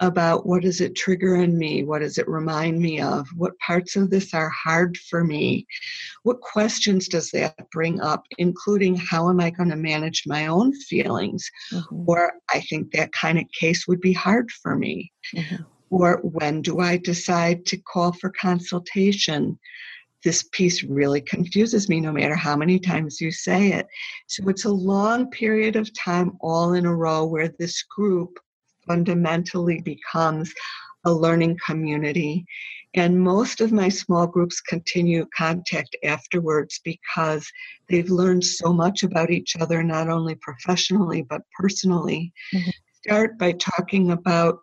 about 0.00 0.46
what 0.46 0.62
does 0.62 0.80
it 0.80 0.96
trigger 0.96 1.36
in 1.36 1.56
me? 1.56 1.84
What 1.84 2.00
does 2.00 2.18
it 2.18 2.28
remind 2.28 2.80
me 2.80 3.00
of? 3.00 3.28
What 3.36 3.58
parts 3.58 3.96
of 3.96 4.10
this 4.10 4.34
are 4.34 4.50
hard 4.50 4.96
for 4.96 5.22
me? 5.22 5.66
What 6.24 6.40
questions 6.40 7.06
does 7.06 7.30
that 7.30 7.70
bring 7.70 8.00
up, 8.00 8.24
including 8.38 8.96
how 8.96 9.30
am 9.30 9.40
I 9.40 9.50
going 9.50 9.70
to 9.70 9.76
manage 9.76 10.24
my 10.26 10.48
own 10.48 10.74
feelings? 10.74 11.48
Mm-hmm. 11.72 12.04
Or 12.06 12.32
I 12.52 12.60
think 12.60 12.92
that 12.92 13.12
kind 13.12 13.38
of 13.38 13.44
case 13.58 13.86
would 13.86 14.00
be 14.00 14.12
hard 14.12 14.50
for 14.50 14.74
me. 14.74 15.12
Mm-hmm. 15.36 15.62
Or 15.90 16.20
when 16.22 16.62
do 16.62 16.80
I 16.80 16.96
decide 16.96 17.66
to 17.66 17.76
call 17.76 18.12
for 18.12 18.30
consultation? 18.30 19.58
This 20.24 20.44
piece 20.52 20.82
really 20.82 21.20
confuses 21.20 21.88
me 21.88 22.00
no 22.00 22.12
matter 22.12 22.34
how 22.34 22.56
many 22.56 22.78
times 22.78 23.20
you 23.20 23.30
say 23.30 23.72
it. 23.72 23.86
So 24.26 24.48
it's 24.48 24.64
a 24.64 24.70
long 24.70 25.30
period 25.30 25.76
of 25.76 25.92
time 25.94 26.32
all 26.40 26.74
in 26.74 26.86
a 26.86 26.94
row 26.94 27.24
where 27.24 27.48
this 27.58 27.82
group 27.84 28.38
fundamentally 28.86 29.80
becomes 29.80 30.52
a 31.04 31.12
learning 31.12 31.58
community. 31.64 32.44
And 32.94 33.20
most 33.20 33.60
of 33.60 33.72
my 33.72 33.88
small 33.88 34.26
groups 34.26 34.60
continue 34.60 35.24
contact 35.36 35.96
afterwards 36.04 36.80
because 36.84 37.48
they've 37.88 38.10
learned 38.10 38.44
so 38.44 38.72
much 38.72 39.02
about 39.04 39.30
each 39.30 39.54
other, 39.60 39.82
not 39.82 40.08
only 40.08 40.34
professionally, 40.34 41.22
but 41.22 41.42
personally. 41.58 42.32
Mm-hmm. 42.52 42.70
Start 43.04 43.38
by 43.38 43.52
talking 43.52 44.10
about 44.10 44.58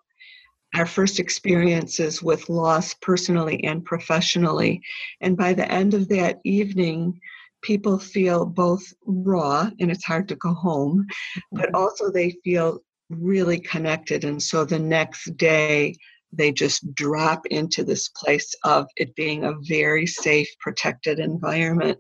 our 0.78 0.86
first 0.86 1.20
experiences 1.20 2.22
with 2.22 2.50
loss 2.50 2.94
personally 2.96 3.64
and 3.64 3.84
professionally. 3.84 4.82
And 5.22 5.36
by 5.36 5.54
the 5.54 5.70
end 5.72 5.94
of 5.94 6.08
that 6.10 6.40
evening, 6.44 7.20
people 7.62 7.98
feel 7.98 8.46
both 8.46 8.94
raw 9.06 9.70
and 9.80 9.90
it's 9.90 10.06
hard 10.06 10.28
to 10.30 10.36
go 10.36 10.54
home, 10.54 11.08
but 11.52 11.68
mm-hmm. 11.68 11.76
also 11.76 12.12
they 12.12 12.38
feel 12.44 12.80
really 13.10 13.60
connected. 13.60 14.24
And 14.24 14.42
so 14.42 14.66
the 14.66 14.80
next 14.80 15.36
day, 15.38 15.96
they 16.34 16.52
just 16.52 16.94
drop 16.94 17.46
into 17.48 17.84
this 17.84 18.10
place 18.10 18.54
of 18.64 18.86
it 18.98 19.16
being 19.16 19.46
a 19.46 19.56
very 19.62 20.06
safe, 20.06 20.50
protected 20.60 21.20
environment 21.20 21.98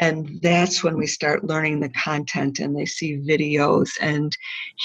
and 0.00 0.40
that's 0.42 0.82
when 0.82 0.96
we 0.96 1.06
start 1.06 1.44
learning 1.44 1.80
the 1.80 1.88
content 1.90 2.58
and 2.58 2.76
they 2.76 2.86
see 2.86 3.18
videos 3.18 3.90
and 4.00 4.36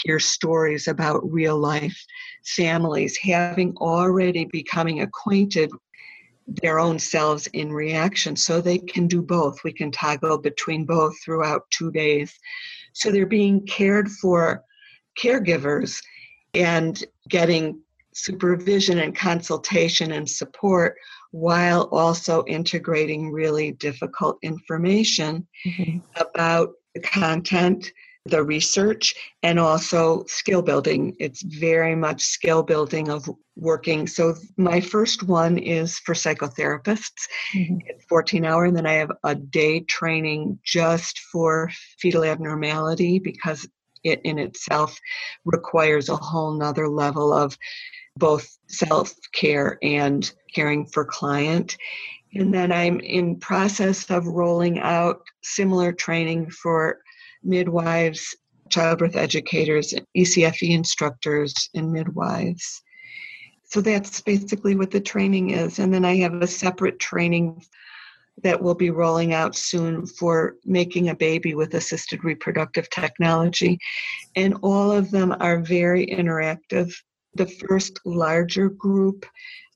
hear 0.04 0.20
stories 0.20 0.88
about 0.88 1.32
real 1.32 1.58
life 1.58 2.00
families 2.46 3.18
having 3.18 3.76
already 3.78 4.46
becoming 4.46 5.02
acquainted 5.02 5.72
their 6.62 6.80
own 6.80 6.98
selves 6.98 7.48
in 7.48 7.72
reaction. 7.72 8.36
So 8.36 8.62
they 8.62 8.80
can 8.80 9.08
do 9.08 9.22
both. 9.22 9.64
We 9.64 9.74
can 9.74 9.92
toggle 9.92 10.40
between 10.40 10.86
both 10.86 11.14
throughout 11.24 11.70
two 11.70 11.92
days. 11.92 12.34
So 12.94 13.12
they're 13.12 13.26
being 13.26 13.66
cared 13.66 14.10
for 14.10 14.64
caregivers 15.22 16.02
and 16.54 17.04
getting 17.30 17.80
supervision 18.14 19.00
and 19.00 19.16
consultation 19.16 20.12
and 20.14 20.28
support 20.28 20.96
while 21.32 21.84
also 21.92 22.44
integrating 22.46 23.32
really 23.32 23.72
difficult 23.74 24.38
information 24.42 25.48
mm-hmm. 25.66 26.00
about 26.20 26.72
the 26.96 27.02
content, 27.02 27.92
the 28.26 28.44
research, 28.44 29.14
and 29.44 29.60
also 29.60 30.24
skill 30.28 30.62
building. 30.62 31.16
It's 31.20 31.42
very 31.42 31.96
much 31.96 32.22
skill 32.22 32.64
building 32.64 33.10
of 33.10 33.30
working. 33.56 34.08
So, 34.08 34.36
my 34.58 34.80
first 34.82 35.24
one 35.24 35.58
is 35.58 36.00
for 36.00 36.16
psychotherapists. 36.16 37.28
Mm-hmm. 37.56 37.78
It's 37.86 38.06
14 38.06 38.46
hour, 38.46 38.66
and 38.66 38.76
then 38.76 38.88
I 38.88 38.94
have 38.94 39.12
a 39.24 39.36
day 39.36 39.82
training 39.82 40.60
just 40.64 41.20
for 41.32 41.72
fetal 42.00 42.24
abnormality 42.24 43.20
because 43.20 43.68
it 44.04 44.22
in 44.24 44.40
itself 44.40 44.98
requires 45.46 46.10
a 46.10 46.16
whole 46.16 46.54
nother 46.54 46.88
level 46.88 47.34
of 47.34 47.58
both 48.20 48.48
self 48.68 49.14
care 49.34 49.80
and 49.82 50.32
caring 50.54 50.86
for 50.86 51.06
client. 51.06 51.78
And 52.36 52.54
then 52.54 52.72
I'm 52.72 53.00
in 53.00 53.40
process 53.40 54.10
of 54.12 54.28
rolling 54.28 54.80
out 54.80 55.22
similar 55.42 55.92
training 55.92 56.52
for 56.52 57.00
midwives, 57.44 58.36
childbirth 58.70 59.16
educators, 59.16 59.96
ECFE 60.16 60.70
instructors, 60.70 61.70
and 61.74 61.92
midwives. 61.92 62.84
So 63.64 63.82
that's 63.82 64.22
basically 64.22 64.76
what 64.76 64.92
the 64.92 65.00
training 65.00 65.52
is. 65.52 65.80
And 65.80 65.94
then 65.94 66.06
I 66.06 66.18
have 66.18 66.34
a 66.36 66.48
separate 66.48 67.00
training 67.00 67.64
that 68.44 68.62
will 68.62 68.76
be 68.76 68.90
rolling 68.90 69.34
out 69.34 69.56
soon 69.56 70.06
for 70.06 70.56
making 70.66 71.10
a 71.10 71.16
baby 71.16 71.56
with 71.56 71.74
assisted 71.74 72.24
reproductive 72.24 72.90
technology. 72.90 73.78
And 74.36 74.56
all 74.62 74.92
of 74.92 75.12
them 75.12 75.36
are 75.40 75.60
very 75.60 76.06
interactive 76.08 76.94
the 77.40 77.48
first 77.48 78.00
larger 78.06 78.70
group 78.70 79.26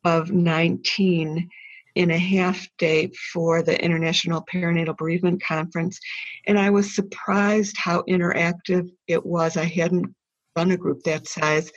of 0.03 0.31
19 0.31 1.49
in 1.95 2.11
a 2.11 2.17
half 2.17 2.67
day 2.77 3.09
for 3.31 3.61
the 3.61 3.81
International 3.83 4.45
Perinatal 4.51 4.97
Bereavement 4.97 5.41
Conference. 5.41 5.97
And 6.45 6.59
I 6.59 6.69
was 6.69 6.93
surprised 6.93 7.77
how 7.77 8.03
interactive 8.09 8.89
it 9.07 9.25
was. 9.25 9.55
I 9.55 9.63
hadn't 9.63 10.13
run 10.57 10.71
a 10.71 10.77
group 10.77 11.03
that 11.03 11.27
size. 11.27 11.71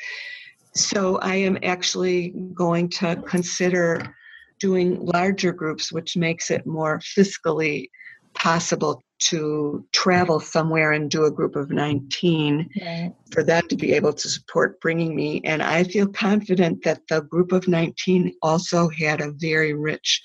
So 0.75 1.19
I 1.19 1.37
am 1.37 1.57
actually 1.63 2.35
going 2.53 2.89
to 2.91 3.23
consider 3.25 4.15
doing 4.59 5.05
larger 5.05 5.53
groups, 5.53 5.93
which 5.93 6.17
makes 6.17 6.51
it 6.51 6.67
more 6.67 6.99
fiscally 6.99 7.89
possible 8.37 9.03
to 9.19 9.85
travel 9.93 10.39
somewhere 10.41 10.93
and 10.93 11.11
do 11.11 11.25
a 11.25 11.31
group 11.31 11.57
of 11.57 11.71
19 11.71 12.69
right. 12.81 13.13
for 13.33 13.43
that 13.43 13.69
to 13.69 13.77
be 13.77 13.93
able 13.95 14.13
to 14.13 14.29
support 14.29 14.81
bringing 14.81 15.17
me. 15.17 15.41
And 15.45 15.63
I 15.63 15.85
feel 15.85 16.07
confident 16.07 16.85
that 16.85 17.01
the 17.09 17.23
group 17.23 17.53
of 17.53 17.67
19 17.67 18.35
also 18.43 18.89
had 18.89 19.21
a 19.21 19.33
very 19.33 19.73
rich 19.73 20.23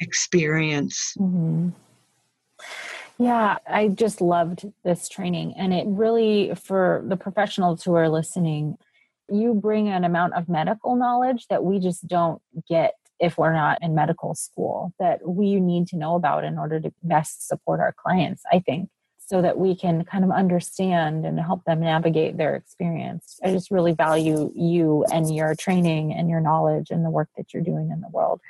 experience. 0.00 1.14
Mm-hmm. 1.18 1.70
Yeah, 3.20 3.56
I 3.66 3.88
just 3.88 4.20
loved 4.20 4.66
this 4.84 5.08
training. 5.08 5.54
And 5.56 5.74
it 5.74 5.86
really, 5.88 6.54
for 6.54 7.02
the 7.06 7.16
professionals 7.16 7.82
who 7.82 7.94
are 7.94 8.08
listening, 8.08 8.76
you 9.28 9.54
bring 9.54 9.88
an 9.88 10.04
amount 10.04 10.34
of 10.34 10.48
medical 10.48 10.94
knowledge 10.94 11.46
that 11.48 11.64
we 11.64 11.80
just 11.80 12.06
don't 12.06 12.40
get 12.68 12.94
if 13.20 13.36
we're 13.36 13.52
not 13.52 13.78
in 13.82 13.94
medical 13.94 14.34
school 14.34 14.92
that 14.98 15.26
we 15.26 15.60
need 15.60 15.88
to 15.88 15.96
know 15.96 16.14
about 16.14 16.44
in 16.44 16.58
order 16.58 16.80
to 16.80 16.92
best 17.02 17.48
support 17.48 17.80
our 17.80 17.92
clients, 17.92 18.42
I 18.52 18.60
think, 18.60 18.88
so 19.18 19.42
that 19.42 19.58
we 19.58 19.76
can 19.76 20.04
kind 20.04 20.24
of 20.24 20.30
understand 20.30 21.26
and 21.26 21.38
help 21.38 21.64
them 21.64 21.80
navigate 21.80 22.38
their 22.38 22.54
experience. 22.54 23.38
I 23.44 23.50
just 23.50 23.70
really 23.70 23.92
value 23.92 24.50
you 24.54 25.04
and 25.12 25.34
your 25.34 25.54
training 25.54 26.14
and 26.14 26.30
your 26.30 26.40
knowledge 26.40 26.90
and 26.90 27.04
the 27.04 27.10
work 27.10 27.28
that 27.36 27.52
you're 27.52 27.62
doing 27.62 27.90
in 27.90 28.00
the 28.00 28.08
world. 28.08 28.40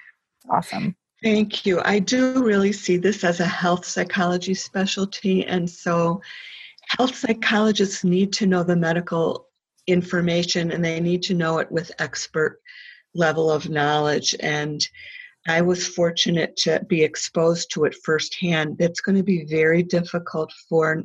Awesome. 0.48 0.94
Thank 1.22 1.66
you. 1.66 1.80
I 1.84 1.98
do 1.98 2.44
really 2.44 2.72
see 2.72 2.96
this 2.96 3.24
as 3.24 3.40
a 3.40 3.46
health 3.46 3.84
psychology 3.84 4.54
specialty. 4.54 5.44
And 5.44 5.68
so, 5.68 6.22
health 6.96 7.16
psychologists 7.16 8.04
need 8.04 8.32
to 8.34 8.46
know 8.46 8.62
the 8.62 8.76
medical 8.76 9.48
information 9.88 10.70
and 10.70 10.84
they 10.84 11.00
need 11.00 11.22
to 11.24 11.34
know 11.34 11.58
it 11.58 11.70
with 11.72 11.90
expert 11.98 12.60
level 13.18 13.50
of 13.50 13.68
knowledge 13.68 14.34
and 14.40 14.86
I 15.46 15.62
was 15.62 15.86
fortunate 15.86 16.56
to 16.58 16.84
be 16.88 17.02
exposed 17.02 17.70
to 17.70 17.84
it 17.84 17.94
firsthand. 18.04 18.76
It's 18.80 19.00
going 19.00 19.16
to 19.16 19.22
be 19.22 19.44
very 19.44 19.82
difficult 19.82 20.52
for 20.68 21.02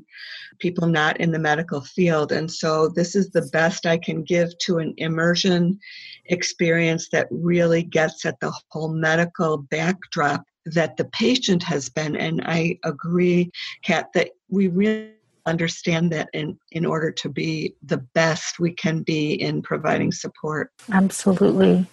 people 0.59 0.87
not 0.87 1.21
in 1.21 1.31
the 1.31 1.39
medical 1.39 1.79
field. 1.79 2.33
And 2.33 2.51
so, 2.51 2.89
this 2.89 3.15
is 3.15 3.29
the 3.29 3.49
best 3.53 3.85
I 3.85 3.97
can 3.97 4.21
give 4.23 4.57
to 4.59 4.79
an 4.79 4.95
immersion 4.97 5.79
experience 6.25 7.07
that 7.13 7.27
really 7.31 7.83
gets 7.83 8.25
at 8.25 8.39
the 8.41 8.53
whole 8.69 8.89
medical 8.89 9.57
backdrop 9.57 10.43
that 10.65 10.97
the 10.97 11.05
patient 11.05 11.63
has 11.63 11.87
been. 11.87 12.17
And 12.17 12.41
I 12.43 12.79
agree, 12.83 13.49
Kat, 13.83 14.09
that 14.13 14.31
we 14.49 14.67
really 14.67 15.11
understand 15.45 16.11
that 16.11 16.29
in, 16.33 16.57
in 16.71 16.85
order 16.85 17.11
to 17.11 17.29
be 17.29 17.75
the 17.83 17.97
best 17.97 18.59
we 18.59 18.71
can 18.71 19.03
be 19.03 19.33
in 19.33 19.61
providing 19.61 20.11
support. 20.11 20.71
Absolutely. 20.91 21.85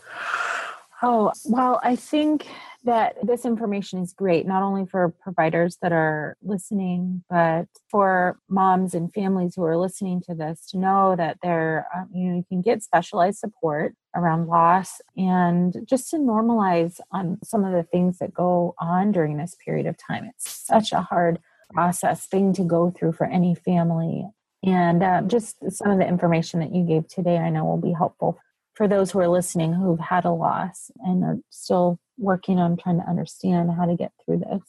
Oh, 1.03 1.33
well, 1.47 1.81
I 1.83 1.97
think 1.97 2.47
that 2.85 3.17
this 3.23 3.45
information 3.45 4.01
is 4.01 4.13
great, 4.13 4.47
not 4.47 4.63
only 4.63 4.87
for 4.87 5.15
providers 5.21 5.79
that 5.83 5.93
are 5.93 6.37
listening, 6.43 7.25
but 7.29 7.67
for 7.89 8.39
moms 8.49 8.95
and 8.95 9.13
families 9.13 9.55
who 9.55 9.65
are 9.65 9.77
listening 9.77 10.23
to 10.23 10.35
this 10.35 10.67
to 10.71 10.79
know 10.79 11.15
that 11.17 11.39
there, 11.43 11.87
um, 11.95 12.09
you 12.15 12.31
know, 12.31 12.37
you 12.37 12.45
can 12.49 12.63
get 12.63 12.83
specialized 12.83 13.39
support 13.39 13.95
around 14.15 14.47
loss 14.47 15.01
and 15.17 15.77
just 15.85 16.11
to 16.11 16.17
normalize 16.17 17.01
on 17.13 17.39
some 17.45 17.65
of 17.65 17.73
the 17.73 17.83
things 17.83 18.19
that 18.19 18.35
go 18.35 18.75
on 18.79 19.13
during 19.13 19.37
this 19.37 19.57
period 19.63 19.87
of 19.87 19.97
time. 19.97 20.25
It's 20.25 20.51
such 20.51 20.93
a 20.93 21.03
hard 21.03 21.39
process 21.73 22.27
thing 22.27 22.53
to 22.55 22.65
go 22.65 22.91
through 22.91 23.13
for 23.13 23.27
any 23.27 23.55
family. 23.55 24.27
And 24.63 25.03
uh, 25.03 25.23
just 25.23 25.57
some 25.71 25.91
of 25.91 25.99
the 25.99 26.07
information 26.07 26.61
that 26.61 26.75
you 26.75 26.85
gave 26.85 27.09
today, 27.09 27.39
I 27.39 27.51
know 27.51 27.65
will 27.65 27.79
be 27.79 27.93
helpful 27.93 28.39
for 28.75 28.89
those 28.89 29.11
who 29.11 29.19
are 29.21 29.29
listening 29.29 29.73
who've 29.73 30.01
had 30.01 30.25
a 30.25 30.31
loss 30.31 30.91
and 31.01 31.25
are 31.25 31.39
still 31.51 31.99
working 32.19 32.59
on 32.59 32.77
trying 32.77 33.01
to 33.01 33.09
understand 33.09 33.71
how 33.71 33.87
to 33.87 33.97
get 33.97 34.13
through 34.25 34.39
this? 34.39 34.63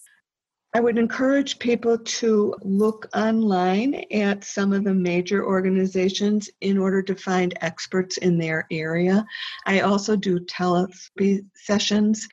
I 0.74 0.80
would 0.80 0.98
encourage 0.98 1.60
people 1.60 1.98
to 1.98 2.56
look 2.62 3.10
online 3.14 4.06
at 4.12 4.46
some 4.46 4.72
of 4.72 4.86
the 4.86 4.94
major 4.94 5.46
organizations 5.46 6.50
in 6.62 6.78
order 6.78 7.02
to 7.04 7.16
find 7.16 7.58
experts 7.60 8.18
in 8.18 8.38
their 8.38 8.68
area. 8.72 9.26
I 9.66 9.82
also 9.82 10.16
do 10.16 10.40
teletherapy 10.40 11.46
sessions 11.56 12.28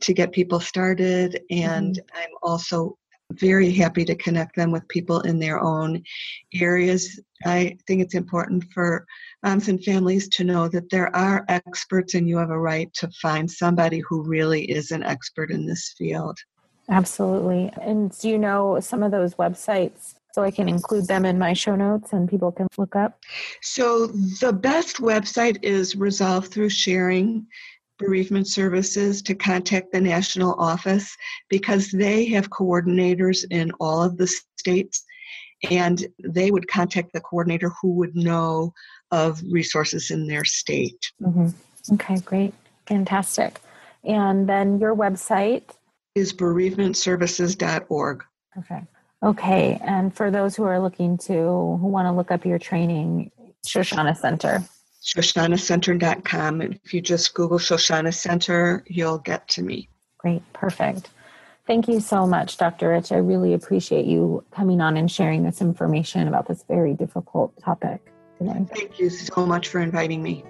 to 0.00 0.14
get 0.14 0.32
people 0.32 0.60
started, 0.60 1.42
and 1.50 1.96
mm-hmm. 1.96 2.18
I'm 2.18 2.30
also 2.42 2.96
very 3.38 3.70
happy 3.70 4.04
to 4.04 4.14
connect 4.14 4.56
them 4.56 4.70
with 4.70 4.86
people 4.88 5.20
in 5.20 5.38
their 5.38 5.60
own 5.60 6.02
areas. 6.52 7.20
I 7.44 7.76
think 7.86 8.00
it's 8.00 8.14
important 8.14 8.64
for 8.72 9.06
moms 9.42 9.68
and 9.68 9.82
families 9.84 10.28
to 10.28 10.44
know 10.44 10.68
that 10.68 10.90
there 10.90 11.14
are 11.14 11.44
experts, 11.48 12.14
and 12.14 12.28
you 12.28 12.38
have 12.38 12.50
a 12.50 12.58
right 12.58 12.92
to 12.94 13.08
find 13.22 13.50
somebody 13.50 14.00
who 14.00 14.22
really 14.22 14.64
is 14.64 14.90
an 14.90 15.02
expert 15.02 15.50
in 15.50 15.66
this 15.66 15.94
field. 15.98 16.38
Absolutely. 16.88 17.72
And 17.80 18.16
do 18.18 18.28
you 18.28 18.38
know 18.38 18.78
some 18.80 19.02
of 19.02 19.10
those 19.10 19.34
websites 19.34 20.14
so 20.32 20.42
I 20.42 20.50
can 20.50 20.68
include 20.68 21.06
them 21.06 21.24
in 21.24 21.38
my 21.38 21.52
show 21.52 21.76
notes 21.76 22.12
and 22.12 22.28
people 22.28 22.52
can 22.52 22.66
look 22.76 22.96
up? 22.96 23.20
So 23.62 24.08
the 24.40 24.52
best 24.52 24.96
website 24.96 25.58
is 25.62 25.96
Resolve 25.96 26.48
Through 26.48 26.70
Sharing 26.70 27.46
Bereavement 27.98 28.46
Services 28.46 29.22
to 29.22 29.34
contact 29.34 29.92
the 29.92 30.00
national 30.00 30.54
office 30.54 31.16
because 31.48 31.90
they 31.90 32.26
have 32.26 32.50
coordinators 32.50 33.44
in 33.50 33.70
all 33.80 34.02
of 34.02 34.16
the 34.16 34.26
states 34.58 35.04
and 35.70 36.06
they 36.22 36.50
would 36.50 36.68
contact 36.68 37.12
the 37.12 37.20
coordinator 37.20 37.70
who 37.80 37.92
would 37.92 38.14
know 38.14 38.72
of 39.10 39.40
resources 39.50 40.10
in 40.10 40.26
their 40.26 40.44
state. 40.44 41.10
Mm-hmm. 41.22 41.48
Okay, 41.94 42.16
great. 42.20 42.54
Fantastic. 42.86 43.60
And 44.02 44.48
then 44.48 44.78
your 44.78 44.94
website 44.94 45.62
is 46.14 46.32
bereavementservices.org. 46.32 48.24
Okay. 48.58 48.82
Okay. 49.22 49.80
And 49.82 50.14
for 50.14 50.30
those 50.30 50.54
who 50.54 50.64
are 50.64 50.78
looking 50.78 51.16
to, 51.18 51.32
who 51.32 51.88
want 51.88 52.06
to 52.06 52.12
look 52.12 52.30
up 52.30 52.44
your 52.44 52.58
training, 52.58 53.30
Shoshana 53.66 54.16
Center. 54.16 54.62
ShoshanaCenter.com. 55.04 56.62
If 56.62 56.94
you 56.94 57.00
just 57.00 57.34
Google 57.34 57.58
Shoshana 57.58 58.14
Center, 58.14 58.82
you'll 58.86 59.18
get 59.18 59.48
to 59.48 59.62
me. 59.62 59.88
Great. 60.18 60.42
Perfect. 60.52 61.10
Thank 61.66 61.88
you 61.88 62.00
so 62.00 62.26
much, 62.26 62.56
Dr. 62.58 62.90
Rich. 62.90 63.12
I 63.12 63.16
really 63.16 63.54
appreciate 63.54 64.06
you 64.06 64.44
coming 64.50 64.80
on 64.80 64.96
and 64.96 65.10
sharing 65.10 65.44
this 65.44 65.60
information 65.60 66.28
about 66.28 66.46
this 66.46 66.62
very 66.68 66.94
difficult 66.94 67.56
topic 67.62 68.00
today. 68.38 68.66
Thank 68.74 68.98
you 68.98 69.08
so 69.10 69.46
much 69.46 69.68
for 69.68 69.80
inviting 69.80 70.22
me. 70.22 70.44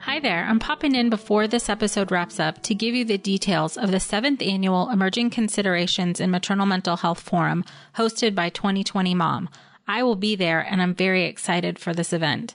Hi 0.00 0.20
there, 0.20 0.44
I'm 0.44 0.60
popping 0.60 0.94
in 0.94 1.10
before 1.10 1.48
this 1.48 1.68
episode 1.68 2.12
wraps 2.12 2.38
up 2.38 2.62
to 2.62 2.76
give 2.76 2.94
you 2.94 3.04
the 3.04 3.18
details 3.18 3.76
of 3.76 3.90
the 3.90 3.98
seventh 3.98 4.40
annual 4.40 4.88
Emerging 4.88 5.30
Considerations 5.30 6.20
in 6.20 6.30
Maternal 6.30 6.64
Mental 6.64 6.96
Health 6.96 7.20
Forum 7.20 7.64
hosted 7.96 8.34
by 8.34 8.48
2020 8.48 9.14
Mom. 9.16 9.48
I 9.88 10.02
will 10.02 10.16
be 10.16 10.36
there 10.36 10.60
and 10.60 10.82
I'm 10.82 10.94
very 10.94 11.24
excited 11.24 11.78
for 11.78 11.94
this 11.94 12.12
event. 12.12 12.54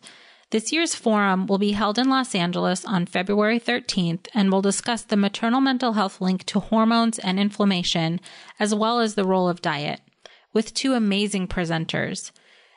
This 0.52 0.74
year's 0.74 0.96
forum 0.96 1.48
will 1.48 1.58
be 1.58 1.72
held 1.72 1.98
in 1.98 2.10
Los 2.10 2.36
Angeles 2.36 2.84
on 2.84 3.06
February 3.06 3.58
13th 3.58 4.28
and 4.34 4.52
will 4.52 4.62
discuss 4.62 5.02
the 5.02 5.16
maternal 5.16 5.62
mental 5.62 5.94
health 5.94 6.20
link 6.20 6.44
to 6.48 6.60
hormones 6.60 7.18
and 7.20 7.40
inflammation, 7.40 8.20
as 8.60 8.76
well 8.76 9.00
as 9.00 9.16
the 9.16 9.24
role 9.24 9.48
of 9.48 9.62
diet, 9.62 10.02
with 10.52 10.74
two 10.74 10.94
amazing 10.94 11.48
presenters. 11.48 12.32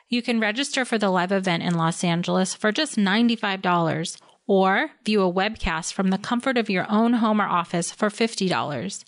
You 0.07 0.21
can 0.21 0.39
register 0.39 0.85
for 0.85 0.97
the 0.97 1.09
live 1.09 1.33
event 1.33 1.63
in 1.63 1.75
Los 1.75 2.01
Angeles 2.01 2.53
for 2.53 2.71
just 2.71 2.95
$95 2.95 4.21
or 4.47 4.91
view 5.03 5.21
a 5.21 5.33
webcast 5.33 5.91
from 5.91 6.11
the 6.11 6.17
comfort 6.17 6.57
of 6.57 6.69
your 6.69 6.89
own 6.89 7.13
home 7.13 7.41
or 7.41 7.45
office 7.45 7.91
for 7.91 8.09
$50. 8.09 9.03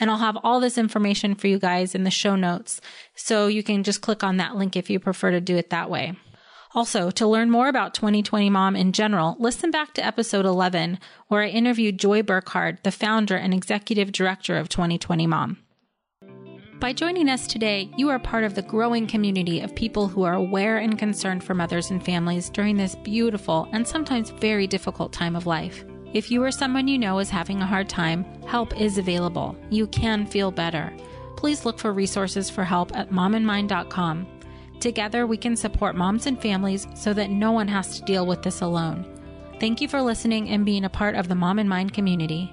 And 0.00 0.10
I'll 0.10 0.16
have 0.16 0.38
all 0.42 0.60
this 0.60 0.78
information 0.78 1.34
for 1.34 1.48
you 1.48 1.58
guys 1.58 1.94
in 1.94 2.04
the 2.04 2.10
show 2.10 2.36
notes. 2.36 2.80
So 3.14 3.48
you 3.48 3.62
can 3.62 3.82
just 3.82 4.00
click 4.00 4.24
on 4.24 4.38
that 4.38 4.56
link 4.56 4.76
if 4.76 4.88
you 4.88 4.98
prefer 4.98 5.30
to 5.30 5.42
do 5.42 5.58
it 5.58 5.68
that 5.68 5.90
way. 5.90 6.14
Also, 6.74 7.10
to 7.10 7.26
learn 7.26 7.50
more 7.50 7.68
about 7.68 7.92
2020 7.92 8.48
Mom 8.48 8.74
in 8.74 8.92
general, 8.92 9.36
listen 9.38 9.70
back 9.70 9.92
to 9.92 10.04
episode 10.04 10.46
11, 10.46 10.98
where 11.28 11.42
I 11.42 11.48
interviewed 11.48 11.98
Joy 11.98 12.22
Burkhard, 12.22 12.78
the 12.82 12.90
founder 12.90 13.36
and 13.36 13.52
executive 13.52 14.10
director 14.10 14.56
of 14.56 14.70
2020 14.70 15.26
Mom. 15.26 15.58
By 16.80 16.94
joining 16.94 17.28
us 17.28 17.46
today, 17.46 17.90
you 17.96 18.08
are 18.08 18.18
part 18.18 18.42
of 18.42 18.54
the 18.54 18.62
growing 18.62 19.06
community 19.06 19.60
of 19.60 19.74
people 19.74 20.08
who 20.08 20.22
are 20.22 20.34
aware 20.34 20.78
and 20.78 20.98
concerned 20.98 21.44
for 21.44 21.54
mothers 21.54 21.90
and 21.90 22.02
families 22.02 22.48
during 22.48 22.76
this 22.76 22.96
beautiful 22.96 23.68
and 23.72 23.86
sometimes 23.86 24.30
very 24.30 24.66
difficult 24.66 25.12
time 25.12 25.36
of 25.36 25.46
life. 25.46 25.84
If 26.14 26.30
you 26.30 26.42
or 26.42 26.50
someone 26.50 26.88
you 26.88 26.98
know 26.98 27.18
is 27.20 27.30
having 27.30 27.60
a 27.60 27.66
hard 27.66 27.88
time, 27.88 28.24
help 28.46 28.80
is 28.80 28.98
available. 28.98 29.56
You 29.70 29.86
can 29.86 30.26
feel 30.26 30.50
better. 30.50 30.92
Please 31.36 31.64
look 31.64 31.78
for 31.78 31.92
resources 31.92 32.50
for 32.50 32.64
help 32.64 32.96
at 32.96 33.10
momandmind.com. 33.10 34.26
Together, 34.82 35.28
we 35.28 35.36
can 35.36 35.54
support 35.54 35.94
moms 35.94 36.26
and 36.26 36.42
families 36.42 36.88
so 36.92 37.12
that 37.12 37.30
no 37.30 37.52
one 37.52 37.68
has 37.68 37.96
to 38.00 38.04
deal 38.04 38.26
with 38.26 38.42
this 38.42 38.62
alone. 38.62 39.06
Thank 39.60 39.80
you 39.80 39.86
for 39.86 40.02
listening 40.02 40.48
and 40.48 40.64
being 40.64 40.84
a 40.84 40.90
part 40.90 41.14
of 41.14 41.28
the 41.28 41.36
Mom 41.36 41.60
and 41.60 41.68
Mind 41.68 41.94
community. 41.94 42.52